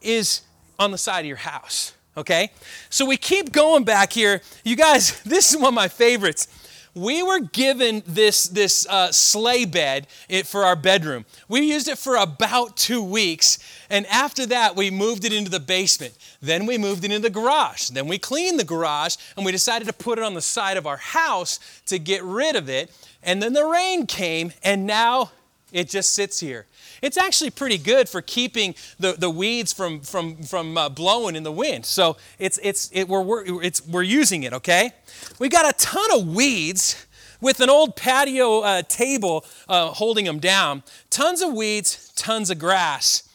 is 0.00 0.42
on 0.78 0.90
the 0.90 0.98
side 0.98 1.20
of 1.20 1.26
your 1.26 1.36
house, 1.36 1.92
okay? 2.16 2.50
So 2.90 3.06
we 3.06 3.16
keep 3.16 3.52
going 3.52 3.84
back 3.84 4.12
here. 4.12 4.42
You 4.64 4.74
guys, 4.74 5.20
this 5.24 5.50
is 5.50 5.56
one 5.56 5.68
of 5.68 5.74
my 5.74 5.88
favorites 5.88 6.48
we 6.94 7.22
were 7.22 7.40
given 7.40 8.02
this, 8.06 8.44
this 8.44 8.86
uh, 8.86 9.10
sleigh 9.12 9.64
bed 9.64 10.06
for 10.44 10.64
our 10.64 10.76
bedroom. 10.76 11.24
We 11.48 11.60
used 11.60 11.88
it 11.88 11.98
for 11.98 12.16
about 12.16 12.76
two 12.76 13.02
weeks, 13.02 13.58
and 13.88 14.06
after 14.06 14.44
that, 14.46 14.76
we 14.76 14.90
moved 14.90 15.24
it 15.24 15.32
into 15.32 15.50
the 15.50 15.60
basement. 15.60 16.16
Then 16.40 16.66
we 16.66 16.76
moved 16.76 17.04
it 17.04 17.10
into 17.10 17.28
the 17.28 17.30
garage. 17.30 17.88
Then 17.88 18.08
we 18.08 18.18
cleaned 18.18 18.60
the 18.60 18.64
garage, 18.64 19.16
and 19.36 19.46
we 19.46 19.52
decided 19.52 19.86
to 19.86 19.94
put 19.94 20.18
it 20.18 20.24
on 20.24 20.34
the 20.34 20.42
side 20.42 20.76
of 20.76 20.86
our 20.86 20.98
house 20.98 21.58
to 21.86 21.98
get 21.98 22.22
rid 22.22 22.56
of 22.56 22.68
it. 22.68 22.90
And 23.22 23.42
then 23.42 23.52
the 23.52 23.64
rain 23.64 24.06
came, 24.06 24.52
and 24.62 24.86
now 24.86 25.32
it 25.72 25.88
just 25.88 26.12
sits 26.12 26.40
here. 26.40 26.66
It's 27.02 27.16
actually 27.16 27.50
pretty 27.50 27.78
good 27.78 28.08
for 28.08 28.22
keeping 28.22 28.74
the, 28.98 29.12
the 29.12 29.28
weeds 29.28 29.72
from, 29.72 30.00
from, 30.00 30.36
from 30.44 30.78
uh, 30.78 30.88
blowing 30.88 31.36
in 31.36 31.42
the 31.42 31.52
wind. 31.52 31.84
So 31.84 32.16
it's, 32.38 32.58
it's, 32.62 32.90
it, 32.92 33.08
we're, 33.08 33.22
we're, 33.22 33.62
it's, 33.62 33.84
we're 33.86 34.04
using 34.04 34.44
it, 34.44 34.52
okay? 34.52 34.92
We've 35.40 35.50
got 35.50 35.68
a 35.68 35.76
ton 35.76 36.12
of 36.12 36.28
weeds 36.28 37.06
with 37.40 37.60
an 37.60 37.68
old 37.68 37.96
patio 37.96 38.60
uh, 38.60 38.82
table 38.82 39.44
uh, 39.68 39.88
holding 39.88 40.24
them 40.24 40.38
down. 40.38 40.84
Tons 41.10 41.42
of 41.42 41.52
weeds, 41.52 42.12
tons 42.14 42.50
of 42.50 42.58
grass. 42.58 43.28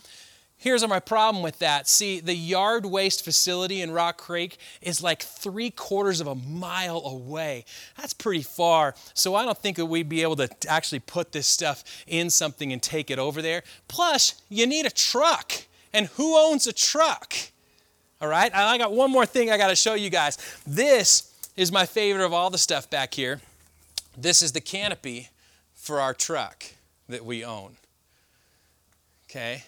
Here's 0.60 0.86
my 0.88 1.00
problem 1.00 1.44
with 1.44 1.60
that. 1.60 1.88
See, 1.88 2.20
the 2.20 2.34
yard 2.34 2.86
waste 2.86 3.24
facility 3.24 3.82
in 3.82 3.92
Rock 3.92 4.18
Creek 4.18 4.58
is 4.82 5.04
like 5.04 5.22
three 5.22 5.70
quarters 5.70 6.20
of 6.20 6.26
a 6.26 6.34
mile 6.34 7.04
away. 7.06 7.64
That's 7.96 8.14
pretty 8.14 8.42
far. 8.42 8.96
So 9.14 9.36
I 9.36 9.46
don't 9.46 9.58
think 9.58 9.78
that 9.78 9.86
we'd 9.86 10.10
be 10.10 10.24
able 10.24 10.36
to 10.38 10.50
actually 10.68 11.00
put 11.00 11.32
this 11.32 11.46
stuff 11.46 11.84
in 12.08 12.32
something 12.32 12.74
and 12.74 12.82
take 12.82 13.12
it 13.12 13.20
over 13.20 13.44
there. 13.44 13.62
Plus, 13.88 14.42
you 14.50 14.66
need 14.66 14.88
a 14.88 14.90
truck. 14.90 15.54
And 15.94 16.08
who 16.08 16.36
owns 16.36 16.66
a 16.66 16.74
truck? 16.74 17.36
All 18.20 18.28
right, 18.28 18.54
I 18.54 18.80
got 18.80 18.92
one 18.92 19.12
more 19.12 19.28
thing 19.28 19.52
I 19.52 19.58
got 19.58 19.68
to 19.68 19.76
show 19.76 19.94
you 19.94 20.10
guys. 20.10 20.38
This 20.66 21.32
is 21.56 21.72
my 21.72 21.86
favorite 21.86 22.26
of 22.26 22.34
all 22.34 22.50
the 22.50 22.58
stuff 22.58 22.90
back 22.90 23.14
here. 23.14 23.42
This 24.18 24.42
is 24.42 24.54
the 24.54 24.62
canopy 24.62 25.30
for 25.76 26.02
our 26.02 26.16
truck 26.16 26.66
that 27.08 27.24
we 27.24 27.46
own. 27.46 27.78
Okay? 29.30 29.64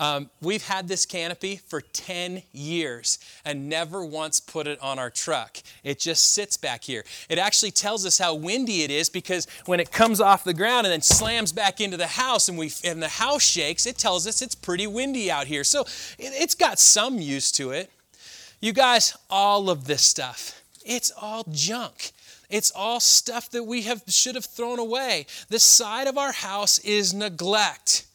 Um, 0.00 0.30
we've 0.40 0.66
had 0.66 0.88
this 0.88 1.04
canopy 1.04 1.56
for 1.56 1.82
10 1.82 2.42
years 2.52 3.18
and 3.44 3.68
never 3.68 4.02
once 4.02 4.40
put 4.40 4.66
it 4.66 4.80
on 4.80 4.98
our 4.98 5.10
truck. 5.10 5.58
It 5.84 6.00
just 6.00 6.32
sits 6.32 6.56
back 6.56 6.84
here. 6.84 7.04
It 7.28 7.36
actually 7.36 7.70
tells 7.70 8.06
us 8.06 8.16
how 8.16 8.34
windy 8.34 8.82
it 8.82 8.90
is 8.90 9.10
because 9.10 9.46
when 9.66 9.78
it 9.78 9.92
comes 9.92 10.18
off 10.18 10.42
the 10.42 10.54
ground 10.54 10.86
and 10.86 10.92
then 10.92 11.02
slams 11.02 11.52
back 11.52 11.82
into 11.82 11.98
the 11.98 12.06
house 12.06 12.48
and, 12.48 12.56
we, 12.56 12.72
and 12.82 13.02
the 13.02 13.08
house 13.08 13.42
shakes, 13.42 13.84
it 13.84 13.98
tells 13.98 14.26
us 14.26 14.40
it's 14.40 14.54
pretty 14.54 14.86
windy 14.86 15.30
out 15.30 15.46
here. 15.46 15.64
So 15.64 15.82
it, 16.18 16.32
it's 16.32 16.54
got 16.54 16.78
some 16.78 17.18
use 17.18 17.52
to 17.52 17.70
it. 17.72 17.90
You 18.58 18.72
guys, 18.72 19.14
all 19.28 19.68
of 19.68 19.86
this 19.86 20.02
stuff, 20.02 20.62
it's 20.82 21.12
all 21.20 21.44
junk. 21.52 22.12
It's 22.48 22.70
all 22.70 23.00
stuff 23.00 23.50
that 23.50 23.64
we 23.64 23.82
have 23.82 24.02
should 24.08 24.34
have 24.34 24.46
thrown 24.46 24.78
away. 24.78 25.26
The 25.50 25.58
side 25.58 26.06
of 26.08 26.16
our 26.16 26.32
house 26.32 26.78
is 26.78 27.12
neglect. 27.12 28.06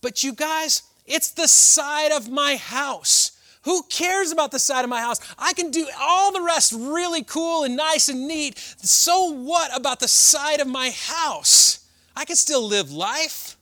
But 0.00 0.24
you 0.24 0.32
guys, 0.32 0.82
it's 1.06 1.30
the 1.30 1.48
side 1.48 2.12
of 2.12 2.28
my 2.28 2.56
house. 2.56 3.32
Who 3.62 3.82
cares 3.84 4.30
about 4.30 4.52
the 4.52 4.60
side 4.60 4.84
of 4.84 4.90
my 4.90 5.00
house? 5.00 5.20
I 5.36 5.52
can 5.52 5.72
do 5.72 5.88
all 5.98 6.32
the 6.32 6.40
rest 6.40 6.72
really 6.72 7.24
cool 7.24 7.64
and 7.64 7.76
nice 7.76 8.08
and 8.08 8.28
neat. 8.28 8.58
So 8.58 9.32
what 9.32 9.76
about 9.76 9.98
the 9.98 10.08
side 10.08 10.60
of 10.60 10.68
my 10.68 10.90
house? 10.90 11.84
I 12.14 12.24
can 12.24 12.36
still 12.36 12.64
live 12.66 12.92
life. 12.92 13.56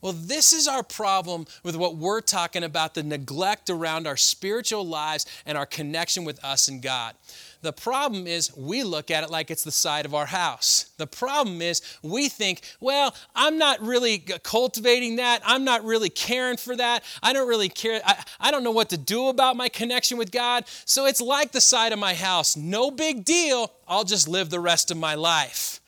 Well, 0.00 0.12
this 0.12 0.52
is 0.52 0.68
our 0.68 0.82
problem 0.82 1.46
with 1.64 1.74
what 1.76 1.96
we're 1.96 2.20
talking 2.20 2.62
about 2.62 2.94
the 2.94 3.02
neglect 3.02 3.68
around 3.68 4.06
our 4.06 4.16
spiritual 4.16 4.86
lives 4.86 5.26
and 5.44 5.58
our 5.58 5.66
connection 5.66 6.24
with 6.24 6.42
us 6.44 6.68
and 6.68 6.80
God. 6.80 7.14
The 7.60 7.72
problem 7.72 8.28
is 8.28 8.56
we 8.56 8.84
look 8.84 9.10
at 9.10 9.24
it 9.24 9.30
like 9.30 9.50
it's 9.50 9.64
the 9.64 9.72
side 9.72 10.04
of 10.04 10.14
our 10.14 10.26
house. 10.26 10.90
The 10.96 11.08
problem 11.08 11.60
is 11.60 11.82
we 12.02 12.28
think, 12.28 12.62
well, 12.80 13.14
I'm 13.34 13.58
not 13.58 13.80
really 13.82 14.18
cultivating 14.18 15.16
that. 15.16 15.42
I'm 15.44 15.64
not 15.64 15.84
really 15.84 16.08
caring 16.08 16.56
for 16.56 16.76
that. 16.76 17.02
I 17.20 17.32
don't 17.32 17.48
really 17.48 17.68
care. 17.68 18.00
I, 18.04 18.22
I 18.38 18.50
don't 18.52 18.62
know 18.62 18.70
what 18.70 18.90
to 18.90 18.96
do 18.96 19.28
about 19.28 19.56
my 19.56 19.68
connection 19.68 20.18
with 20.18 20.30
God. 20.30 20.64
So 20.84 21.06
it's 21.06 21.20
like 21.20 21.50
the 21.50 21.60
side 21.60 21.92
of 21.92 21.98
my 21.98 22.14
house. 22.14 22.56
No 22.56 22.92
big 22.92 23.24
deal. 23.24 23.72
I'll 23.88 24.04
just 24.04 24.28
live 24.28 24.50
the 24.50 24.60
rest 24.60 24.92
of 24.92 24.96
my 24.96 25.16
life. 25.16 25.80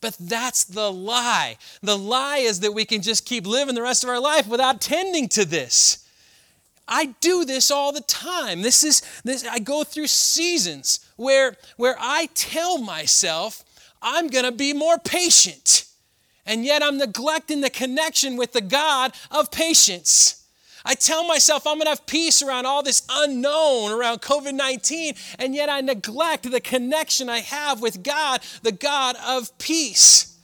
But 0.00 0.16
that's 0.18 0.64
the 0.64 0.90
lie. 0.90 1.58
The 1.82 1.98
lie 1.98 2.38
is 2.38 2.60
that 2.60 2.72
we 2.72 2.84
can 2.84 3.02
just 3.02 3.26
keep 3.26 3.46
living 3.46 3.74
the 3.74 3.82
rest 3.82 4.02
of 4.02 4.08
our 4.08 4.20
life 4.20 4.46
without 4.46 4.80
tending 4.80 5.28
to 5.30 5.44
this. 5.44 6.07
I 6.88 7.14
do 7.20 7.44
this 7.44 7.70
all 7.70 7.92
the 7.92 8.00
time. 8.00 8.62
This 8.62 8.82
is 8.82 9.02
this 9.24 9.46
I 9.46 9.58
go 9.58 9.84
through 9.84 10.06
seasons 10.08 11.00
where 11.16 11.56
where 11.76 11.96
I 11.98 12.28
tell 12.34 12.78
myself 12.78 13.64
I'm 14.02 14.28
going 14.28 14.44
to 14.44 14.52
be 14.52 14.72
more 14.72 14.98
patient. 14.98 15.84
And 16.46 16.64
yet 16.64 16.82
I'm 16.82 16.96
neglecting 16.96 17.60
the 17.60 17.68
connection 17.68 18.36
with 18.36 18.52
the 18.52 18.62
God 18.62 19.12
of 19.30 19.50
patience. 19.50 20.46
I 20.84 20.94
tell 20.94 21.26
myself 21.26 21.66
I'm 21.66 21.74
going 21.74 21.84
to 21.84 21.90
have 21.90 22.06
peace 22.06 22.40
around 22.40 22.64
all 22.64 22.82
this 22.82 23.02
unknown 23.10 23.92
around 23.92 24.22
COVID 24.22 24.54
19, 24.54 25.14
and 25.38 25.54
yet 25.54 25.68
I 25.68 25.82
neglect 25.82 26.50
the 26.50 26.60
connection 26.60 27.28
I 27.28 27.40
have 27.40 27.82
with 27.82 28.02
God, 28.02 28.40
the 28.62 28.72
God 28.72 29.16
of 29.26 29.56
peace. 29.58 30.37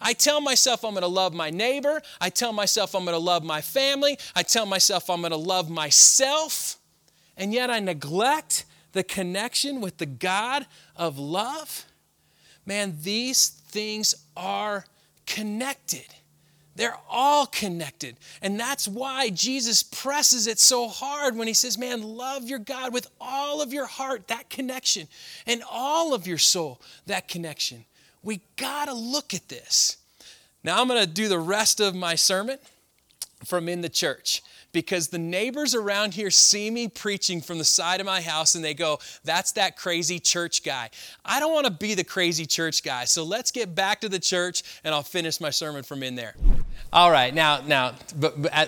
I 0.00 0.12
tell 0.12 0.40
myself 0.40 0.84
I'm 0.84 0.92
going 0.92 1.02
to 1.02 1.08
love 1.08 1.34
my 1.34 1.50
neighbor. 1.50 2.00
I 2.20 2.30
tell 2.30 2.52
myself 2.52 2.94
I'm 2.94 3.04
going 3.04 3.16
to 3.16 3.22
love 3.22 3.44
my 3.44 3.60
family. 3.60 4.18
I 4.34 4.42
tell 4.42 4.66
myself 4.66 5.08
I'm 5.10 5.20
going 5.20 5.30
to 5.30 5.36
love 5.36 5.70
myself. 5.70 6.78
And 7.36 7.52
yet 7.52 7.70
I 7.70 7.80
neglect 7.80 8.64
the 8.92 9.04
connection 9.04 9.80
with 9.80 9.98
the 9.98 10.06
God 10.06 10.66
of 10.96 11.18
love. 11.18 11.84
Man, 12.64 12.96
these 13.02 13.48
things 13.48 14.14
are 14.36 14.84
connected. 15.26 16.06
They're 16.76 16.96
all 17.08 17.46
connected. 17.46 18.16
And 18.42 18.60
that's 18.60 18.86
why 18.86 19.30
Jesus 19.30 19.82
presses 19.82 20.46
it 20.46 20.58
so 20.58 20.88
hard 20.88 21.36
when 21.36 21.48
he 21.48 21.54
says, 21.54 21.78
Man, 21.78 22.02
love 22.02 22.48
your 22.48 22.58
God 22.58 22.92
with 22.92 23.06
all 23.20 23.62
of 23.62 23.72
your 23.72 23.86
heart, 23.86 24.28
that 24.28 24.50
connection, 24.50 25.08
and 25.46 25.62
all 25.70 26.12
of 26.12 26.26
your 26.26 26.38
soul, 26.38 26.80
that 27.06 27.28
connection. 27.28 27.86
We 28.26 28.40
got 28.56 28.86
to 28.86 28.92
look 28.92 29.34
at 29.34 29.48
this. 29.48 29.98
Now, 30.64 30.80
I'm 30.80 30.88
going 30.88 31.00
to 31.00 31.06
do 31.06 31.28
the 31.28 31.38
rest 31.38 31.78
of 31.78 31.94
my 31.94 32.16
sermon 32.16 32.58
from 33.44 33.68
in 33.68 33.82
the 33.82 33.88
church 33.88 34.42
because 34.72 35.08
the 35.08 35.18
neighbors 35.18 35.76
around 35.76 36.12
here 36.12 36.32
see 36.32 36.68
me 36.68 36.88
preaching 36.88 37.40
from 37.40 37.58
the 37.58 37.64
side 37.64 38.00
of 38.00 38.06
my 38.06 38.20
house 38.20 38.56
and 38.56 38.64
they 38.64 38.74
go, 38.74 38.98
That's 39.22 39.52
that 39.52 39.76
crazy 39.76 40.18
church 40.18 40.64
guy. 40.64 40.90
I 41.24 41.38
don't 41.38 41.52
want 41.52 41.66
to 41.66 41.72
be 41.72 41.94
the 41.94 42.02
crazy 42.02 42.46
church 42.46 42.82
guy. 42.82 43.04
So 43.04 43.22
let's 43.22 43.52
get 43.52 43.76
back 43.76 44.00
to 44.00 44.08
the 44.08 44.18
church 44.18 44.64
and 44.82 44.92
I'll 44.92 45.04
finish 45.04 45.40
my 45.40 45.50
sermon 45.50 45.84
from 45.84 46.02
in 46.02 46.16
there. 46.16 46.34
All 46.92 47.10
right, 47.10 47.34
now, 47.34 47.60
now, 47.66 47.94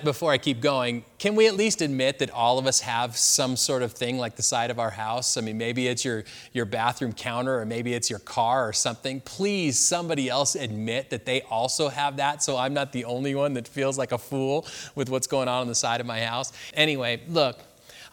before 0.05 0.33
I 0.33 0.39
keep 0.39 0.61
going, 0.61 1.05
can 1.19 1.35
we 1.35 1.47
at 1.47 1.55
least 1.55 1.81
admit 1.83 2.19
that 2.19 2.31
all 2.31 2.59
of 2.59 2.67
us 2.67 2.81
have 2.81 3.17
some 3.17 3.57
sort 3.57 3.83
of 3.83 3.93
thing 3.93 4.19
like 4.19 4.37
the 4.37 4.43
side 4.43 4.71
of 4.71 4.79
our 4.79 4.91
house? 4.91 5.37
I 5.37 5.41
mean, 5.41 5.57
maybe 5.57 5.89
it's 5.89 6.05
your, 6.05 6.25
your 6.53 6.65
bathroom 6.65 7.13
counter 7.13 7.59
or 7.59 7.65
maybe 7.65 7.95
it's 7.95 8.11
your 8.11 8.19
car 8.19 8.69
or 8.69 8.73
something. 8.73 9.21
Please, 9.21 9.79
somebody 9.79 10.29
else 10.29 10.57
admit 10.57 11.11
that 11.11 11.27
they 11.27 11.43
also 11.43 11.89
have 11.89 12.17
that 12.19 12.43
so 12.43 12.57
I'm 12.57 12.75
not 12.75 12.93
the 12.93 13.05
only 13.05 13.35
one 13.35 13.55
that 13.55 13.67
feels 13.67 13.97
like 13.97 14.13
a 14.13 14.19
fool 14.19 14.67
with 14.95 15.11
what's 15.11 15.27
going 15.27 15.49
on 15.49 15.63
on 15.63 15.69
the 15.69 15.75
side 15.75 16.01
of 16.01 16.07
my 16.07 16.21
house. 16.21 16.53
Anyway, 16.75 17.23
look, 17.29 17.59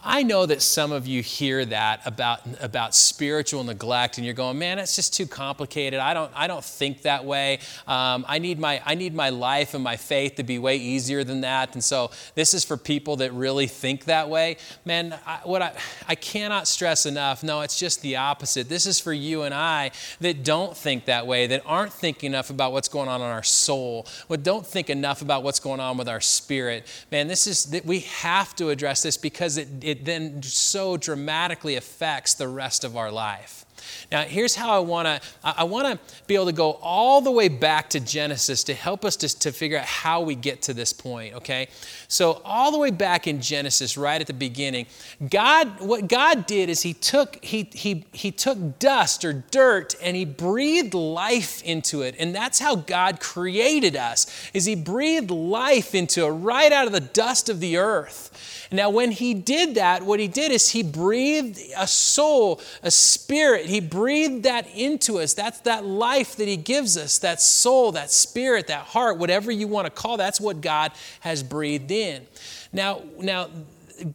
I 0.07 0.21
know 0.21 0.45
that 0.45 0.61
some 0.61 0.91
of 0.91 1.07
you 1.07 1.23
hear 1.23 1.65
that 1.65 2.01
about, 2.05 2.41
about 2.61 2.93
spiritual 2.93 3.63
neglect 3.63 4.19
and 4.19 4.25
you're 4.25 4.35
going, 4.35 4.59
man, 4.59 4.77
it's 4.77 4.95
just 4.95 5.15
too 5.15 5.25
complicated. 5.25 5.99
I 5.99 6.13
don't, 6.13 6.31
I 6.35 6.45
don't 6.45 6.63
think 6.63 7.01
that 7.01 7.25
way. 7.25 7.57
Um, 7.87 8.23
I, 8.27 8.37
need 8.37 8.59
my, 8.59 8.83
I 8.85 8.93
need 8.93 9.15
my 9.15 9.29
life 9.29 9.73
and 9.73 9.83
my 9.83 9.97
faith 9.97 10.35
to 10.35 10.43
be 10.43 10.59
way 10.59 10.77
easier 10.77 11.23
than 11.23 11.41
that. 11.41 11.73
And 11.73 11.83
so 11.83 12.11
this 12.35 12.53
is 12.53 12.63
for 12.63 12.77
people 12.77 13.15
that 13.17 13.33
really 13.33 13.65
think 13.65 14.05
that 14.05 14.29
way. 14.29 14.57
Man, 14.85 15.17
I, 15.25 15.39
what 15.43 15.63
I, 15.63 15.73
I 16.07 16.13
cannot 16.13 16.67
stress 16.67 17.07
enough, 17.07 17.41
no, 17.41 17.61
it's 17.61 17.79
just 17.79 18.03
the 18.03 18.17
opposite. 18.17 18.69
This 18.69 18.85
is 18.85 18.99
for 18.99 19.11
you 19.11 19.41
and 19.41 19.55
I 19.55 19.89
that 20.21 20.43
don't 20.43 20.77
think 20.77 21.05
that 21.05 21.25
way, 21.25 21.47
that 21.47 21.63
aren't 21.65 21.93
thinking 21.93 22.33
enough 22.33 22.51
about 22.51 22.73
what's 22.73 22.89
going 22.89 23.09
on 23.09 23.21
in 23.21 23.27
our 23.27 23.43
soul, 23.43 24.05
but 24.27 24.43
don't 24.43 24.67
think 24.67 24.91
enough 24.91 25.23
about 25.23 25.41
what's 25.41 25.59
going 25.59 25.79
on 25.79 25.97
with 25.97 26.07
our 26.07 26.21
spirit. 26.21 26.85
Man, 27.11 27.27
this 27.27 27.47
is, 27.47 27.65
that 27.65 27.85
we 27.85 28.01
have 28.01 28.55
to 28.57 28.69
address 28.69 29.01
this 29.01 29.17
because 29.17 29.57
it, 29.57 29.67
it 29.81 29.94
it 29.95 30.05
then 30.05 30.41
so 30.43 30.97
dramatically 30.97 31.75
affects 31.75 32.33
the 32.33 32.47
rest 32.47 32.83
of 32.83 32.95
our 32.97 33.11
life. 33.11 33.64
Now, 34.11 34.23
here's 34.23 34.55
how 34.55 34.75
I 34.75 34.79
want 34.79 35.07
to 35.07 35.21
I 35.43 35.63
want 35.63 35.87
to 35.87 36.15
be 36.27 36.35
able 36.35 36.47
to 36.47 36.53
go 36.53 36.73
all 36.81 37.21
the 37.21 37.31
way 37.31 37.47
back 37.47 37.89
to 37.91 37.99
Genesis 37.99 38.63
to 38.65 38.73
help 38.73 39.05
us 39.05 39.15
to, 39.17 39.39
to 39.39 39.51
figure 39.51 39.77
out 39.77 39.85
how 39.85 40.21
we 40.21 40.35
get 40.35 40.61
to 40.63 40.73
this 40.73 40.93
point, 40.93 41.35
okay? 41.35 41.67
So, 42.07 42.41
all 42.45 42.71
the 42.71 42.77
way 42.77 42.91
back 42.91 43.27
in 43.27 43.41
Genesis, 43.41 43.97
right 43.97 44.19
at 44.19 44.27
the 44.27 44.33
beginning, 44.33 44.85
God 45.29 45.79
what 45.79 46.07
God 46.07 46.45
did 46.45 46.69
is 46.69 46.81
he 46.81 46.93
took 46.93 47.43
he 47.43 47.69
he 47.73 48.05
he 48.13 48.31
took 48.31 48.79
dust 48.79 49.25
or 49.25 49.33
dirt 49.51 49.95
and 50.01 50.15
he 50.15 50.25
breathed 50.25 50.93
life 50.93 51.63
into 51.63 52.01
it. 52.01 52.15
And 52.19 52.33
that's 52.33 52.59
how 52.59 52.75
God 52.75 53.19
created 53.19 53.95
us. 53.95 54.49
Is 54.53 54.65
he 54.65 54.75
breathed 54.75 55.31
life 55.31 55.95
into 55.95 56.25
it 56.25 56.29
right 56.29 56.71
out 56.71 56.87
of 56.87 56.93
the 56.93 56.99
dust 56.99 57.49
of 57.49 57.59
the 57.59 57.77
earth. 57.77 58.31
Now, 58.71 58.89
when 58.89 59.11
he 59.11 59.33
did 59.33 59.75
that, 59.75 60.03
what 60.03 60.19
he 60.19 60.27
did 60.27 60.51
is 60.51 60.69
he 60.69 60.83
breathed 60.83 61.59
a 61.77 61.87
soul, 61.87 62.59
a 62.83 62.91
spirit. 62.91 63.67
He 63.75 63.81
breathed 63.81 64.43
that 64.43 64.73
into 64.73 65.19
us. 65.19 65.33
That's 65.33 65.59
that 65.61 65.83
life 65.83 66.37
that 66.37 66.47
he 66.47 66.55
gives 66.55 66.95
us, 66.95 67.17
that 67.17 67.41
soul, 67.41 67.91
that 67.91 68.09
spirit, 68.09 68.67
that 68.67 68.85
heart, 68.85 69.17
whatever 69.17 69.51
you 69.51 69.67
want 69.67 69.85
to 69.85 69.91
call 69.91 70.15
that's 70.15 70.39
what 70.39 70.61
God 70.61 70.93
has 71.19 71.43
breathed 71.43 71.91
in. 71.91 72.25
Now, 72.71 73.01
now 73.19 73.49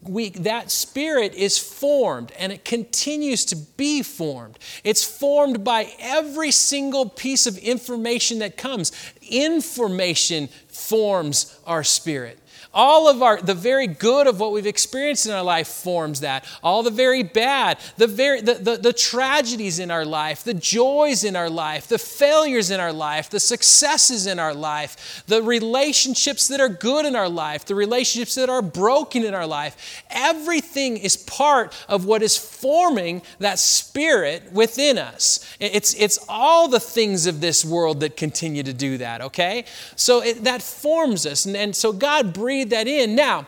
we, 0.02 0.30
that 0.30 0.70
spirit 0.70 1.34
is 1.34 1.58
formed 1.58 2.32
and 2.38 2.52
it 2.52 2.64
continues 2.64 3.44
to 3.44 3.56
be 3.56 4.02
formed. 4.02 4.58
It's 4.82 5.04
formed 5.04 5.62
by 5.62 5.92
every 5.98 6.52
single 6.52 7.06
piece 7.06 7.46
of 7.46 7.58
information 7.58 8.38
that 8.38 8.56
comes. 8.56 8.92
Information 9.20 10.48
forms 10.68 11.60
our 11.66 11.84
spirit. 11.84 12.39
All 12.72 13.08
of 13.08 13.20
our, 13.20 13.40
the 13.42 13.54
very 13.54 13.88
good 13.88 14.28
of 14.28 14.38
what 14.38 14.52
we've 14.52 14.66
experienced 14.66 15.26
in 15.26 15.32
our 15.32 15.42
life 15.42 15.66
forms 15.66 16.20
that. 16.20 16.44
All 16.62 16.84
the 16.84 16.90
very 16.90 17.24
bad, 17.24 17.78
the, 17.96 18.06
very, 18.06 18.40
the, 18.40 18.54
the, 18.54 18.76
the 18.76 18.92
tragedies 18.92 19.80
in 19.80 19.90
our 19.90 20.04
life, 20.04 20.44
the 20.44 20.54
joys 20.54 21.24
in 21.24 21.34
our 21.34 21.50
life, 21.50 21.88
the 21.88 21.98
failures 21.98 22.70
in 22.70 22.78
our 22.78 22.92
life, 22.92 23.28
the 23.28 23.40
successes 23.40 24.28
in 24.28 24.38
our 24.38 24.54
life, 24.54 25.24
the 25.26 25.42
relationships 25.42 26.46
that 26.46 26.60
are 26.60 26.68
good 26.68 27.06
in 27.06 27.16
our 27.16 27.28
life, 27.28 27.64
the 27.64 27.74
relationships 27.74 28.36
that 28.36 28.48
are 28.48 28.62
broken 28.62 29.24
in 29.24 29.34
our 29.34 29.46
life. 29.46 30.04
Everything 30.08 30.96
is 30.96 31.16
part 31.16 31.74
of 31.88 32.04
what 32.04 32.22
is 32.22 32.36
forming 32.36 33.20
that 33.40 33.58
spirit 33.58 34.52
within 34.52 34.96
us. 34.96 35.44
It's, 35.58 35.92
it's 35.94 36.24
all 36.28 36.68
the 36.68 36.78
things 36.78 37.26
of 37.26 37.40
this 37.40 37.64
world 37.64 37.98
that 38.00 38.16
continue 38.16 38.62
to 38.62 38.72
do 38.72 38.98
that, 38.98 39.22
okay? 39.22 39.64
So 39.96 40.22
it, 40.22 40.44
that 40.44 40.62
forms 40.62 41.26
us. 41.26 41.46
And, 41.46 41.56
and 41.56 41.74
so 41.74 41.92
God 41.92 42.32
breathes 42.32 42.59
that 42.64 42.86
in. 42.86 43.14
Now, 43.14 43.46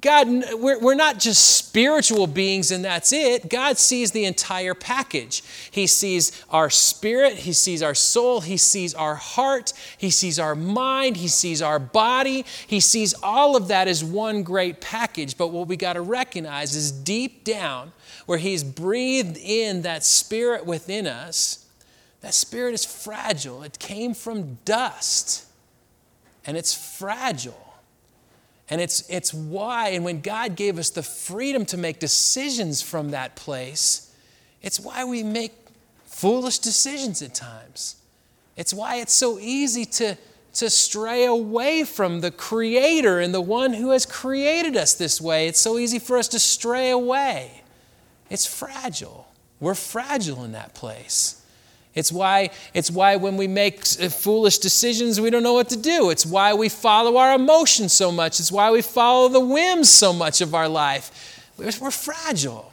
God, 0.00 0.26
we're 0.54 0.94
not 0.94 1.20
just 1.20 1.56
spiritual 1.56 2.26
beings 2.26 2.72
and 2.72 2.84
that's 2.84 3.12
it. 3.12 3.48
God 3.48 3.78
sees 3.78 4.10
the 4.10 4.24
entire 4.24 4.74
package. 4.74 5.42
He 5.70 5.86
sees 5.86 6.44
our 6.50 6.68
spirit, 6.68 7.34
He 7.34 7.52
sees 7.52 7.80
our 7.80 7.94
soul, 7.94 8.40
He 8.40 8.56
sees 8.56 8.92
our 8.92 9.14
heart, 9.14 9.72
He 9.96 10.10
sees 10.10 10.38
our 10.40 10.56
mind, 10.56 11.16
He 11.16 11.28
sees 11.28 11.62
our 11.62 11.78
body. 11.78 12.44
He 12.66 12.80
sees 12.80 13.14
all 13.22 13.56
of 13.56 13.68
that 13.68 13.86
as 13.86 14.02
one 14.02 14.42
great 14.42 14.80
package. 14.80 15.38
But 15.38 15.48
what 15.48 15.68
we 15.68 15.76
got 15.76 15.92
to 15.92 16.00
recognize 16.00 16.74
is 16.74 16.90
deep 16.90 17.44
down, 17.44 17.92
where 18.26 18.38
He's 18.38 18.64
breathed 18.64 19.36
in 19.36 19.82
that 19.82 20.02
spirit 20.02 20.66
within 20.66 21.06
us, 21.06 21.66
that 22.20 22.34
spirit 22.34 22.74
is 22.74 22.84
fragile. 22.84 23.62
It 23.62 23.78
came 23.78 24.12
from 24.12 24.58
dust 24.64 25.44
and 26.46 26.56
it's 26.56 26.74
fragile. 26.74 27.63
And 28.70 28.80
it's, 28.80 29.08
it's 29.10 29.34
why, 29.34 29.90
and 29.90 30.04
when 30.04 30.20
God 30.20 30.56
gave 30.56 30.78
us 30.78 30.90
the 30.90 31.02
freedom 31.02 31.66
to 31.66 31.76
make 31.76 31.98
decisions 31.98 32.80
from 32.80 33.10
that 33.10 33.36
place, 33.36 34.14
it's 34.62 34.80
why 34.80 35.04
we 35.04 35.22
make 35.22 35.52
foolish 36.06 36.58
decisions 36.58 37.20
at 37.20 37.34
times. 37.34 37.96
It's 38.56 38.72
why 38.72 38.96
it's 38.96 39.12
so 39.12 39.38
easy 39.38 39.84
to, 39.84 40.16
to 40.54 40.70
stray 40.70 41.26
away 41.26 41.84
from 41.84 42.20
the 42.20 42.30
Creator 42.30 43.20
and 43.20 43.34
the 43.34 43.40
one 43.40 43.74
who 43.74 43.90
has 43.90 44.06
created 44.06 44.76
us 44.76 44.94
this 44.94 45.20
way. 45.20 45.48
It's 45.48 45.60
so 45.60 45.76
easy 45.76 45.98
for 45.98 46.16
us 46.16 46.28
to 46.28 46.38
stray 46.38 46.90
away. 46.90 47.62
It's 48.30 48.46
fragile. 48.46 49.28
We're 49.60 49.74
fragile 49.74 50.44
in 50.44 50.52
that 50.52 50.74
place. 50.74 51.43
It's 51.94 52.10
why, 52.10 52.50
it's 52.72 52.90
why 52.90 53.16
when 53.16 53.36
we 53.36 53.46
make 53.46 53.80
uh, 53.80 54.08
foolish 54.08 54.58
decisions, 54.58 55.20
we 55.20 55.30
don't 55.30 55.44
know 55.44 55.52
what 55.52 55.68
to 55.68 55.76
do. 55.76 56.10
It's 56.10 56.26
why 56.26 56.52
we 56.52 56.68
follow 56.68 57.16
our 57.16 57.34
emotions 57.34 57.92
so 57.92 58.10
much. 58.10 58.40
It's 58.40 58.50
why 58.50 58.70
we 58.70 58.82
follow 58.82 59.28
the 59.28 59.40
whims 59.40 59.90
so 59.90 60.12
much 60.12 60.40
of 60.40 60.54
our 60.54 60.68
life. 60.68 61.52
We're, 61.56 61.70
we're 61.80 61.90
fragile. 61.92 62.72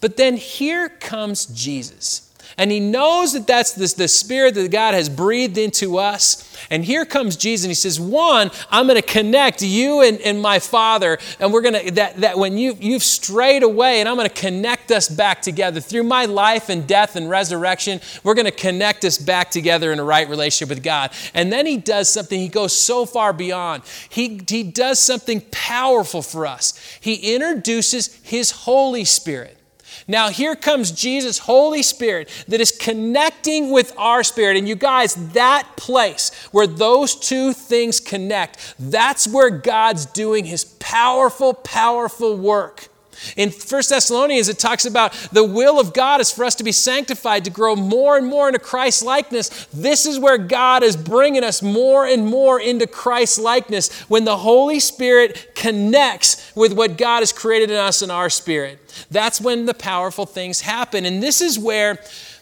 But 0.00 0.16
then 0.16 0.36
here 0.36 0.88
comes 0.88 1.46
Jesus. 1.46 2.25
And 2.58 2.70
he 2.70 2.80
knows 2.80 3.32
that 3.32 3.46
that's 3.46 3.72
the 3.72 4.08
spirit 4.08 4.54
that 4.54 4.70
God 4.70 4.94
has 4.94 5.08
breathed 5.08 5.58
into 5.58 5.98
us. 5.98 6.42
And 6.70 6.84
here 6.84 7.04
comes 7.04 7.36
Jesus, 7.36 7.64
and 7.64 7.70
he 7.70 7.74
says, 7.74 8.00
One, 8.00 8.50
I'm 8.70 8.86
going 8.86 9.00
to 9.00 9.06
connect 9.06 9.62
you 9.62 10.02
and, 10.02 10.20
and 10.20 10.40
my 10.40 10.58
Father, 10.58 11.18
and 11.38 11.52
we're 11.52 11.60
going 11.60 11.86
to, 11.86 11.90
that, 11.92 12.16
that 12.18 12.38
when 12.38 12.56
you, 12.58 12.76
you've 12.80 13.02
strayed 13.02 13.62
away, 13.62 14.00
and 14.00 14.08
I'm 14.08 14.16
going 14.16 14.28
to 14.28 14.34
connect 14.34 14.90
us 14.90 15.08
back 15.08 15.42
together. 15.42 15.80
Through 15.80 16.04
my 16.04 16.24
life 16.24 16.68
and 16.68 16.86
death 16.86 17.16
and 17.16 17.28
resurrection, 17.28 18.00
we're 18.24 18.34
going 18.34 18.46
to 18.46 18.50
connect 18.50 19.04
us 19.04 19.18
back 19.18 19.50
together 19.50 19.92
in 19.92 19.98
a 19.98 20.04
right 20.04 20.28
relationship 20.28 20.70
with 20.70 20.82
God. 20.82 21.12
And 21.34 21.52
then 21.52 21.66
he 21.66 21.76
does 21.76 22.08
something, 22.08 22.38
he 22.38 22.48
goes 22.48 22.74
so 22.74 23.06
far 23.06 23.32
beyond. 23.32 23.82
He, 24.08 24.40
he 24.48 24.62
does 24.62 24.98
something 24.98 25.42
powerful 25.50 26.22
for 26.22 26.46
us. 26.46 26.78
He 27.00 27.34
introduces 27.34 28.14
his 28.22 28.50
Holy 28.50 29.04
Spirit. 29.04 29.56
Now, 30.08 30.28
here 30.28 30.54
comes 30.54 30.92
Jesus' 30.92 31.38
Holy 31.38 31.82
Spirit 31.82 32.28
that 32.46 32.60
is 32.60 32.70
connecting 32.70 33.70
with 33.70 33.92
our 33.98 34.22
spirit. 34.22 34.56
And 34.56 34.68
you 34.68 34.76
guys, 34.76 35.14
that 35.32 35.68
place 35.76 36.32
where 36.52 36.66
those 36.66 37.16
two 37.16 37.52
things 37.52 37.98
connect, 37.98 38.74
that's 38.78 39.26
where 39.26 39.50
God's 39.50 40.06
doing 40.06 40.44
his 40.44 40.64
powerful, 40.64 41.54
powerful 41.54 42.36
work. 42.36 42.88
In 43.36 43.50
1 43.50 43.82
Thessalonians, 43.88 44.48
it 44.48 44.58
talks 44.58 44.84
about 44.84 45.12
the 45.32 45.44
will 45.44 45.80
of 45.80 45.92
God 45.92 46.20
is 46.20 46.30
for 46.30 46.44
us 46.44 46.54
to 46.56 46.64
be 46.64 46.72
sanctified, 46.72 47.44
to 47.44 47.50
grow 47.50 47.76
more 47.76 48.16
and 48.16 48.26
more 48.26 48.48
into 48.48 48.58
Christ 48.58 49.02
likeness. 49.02 49.66
This 49.72 50.06
is 50.06 50.18
where 50.18 50.38
God 50.38 50.82
is 50.82 50.96
bringing 50.96 51.44
us 51.44 51.62
more 51.62 52.06
and 52.06 52.26
more 52.26 52.60
into 52.60 52.86
Christ 52.86 53.38
likeness 53.38 53.92
when 54.02 54.24
the 54.24 54.36
Holy 54.36 54.80
Spirit 54.80 55.52
connects 55.54 56.54
with 56.54 56.72
what 56.72 56.98
God 56.98 57.20
has 57.20 57.32
created 57.32 57.70
in 57.70 57.76
us 57.76 58.02
in 58.02 58.10
our 58.10 58.30
spirit. 58.30 58.78
That's 59.10 59.40
when 59.40 59.66
the 59.66 59.74
powerful 59.74 60.26
things 60.26 60.60
happen. 60.62 61.04
And 61.04 61.22
this 61.22 61.40
is 61.40 61.58
where 61.58 61.98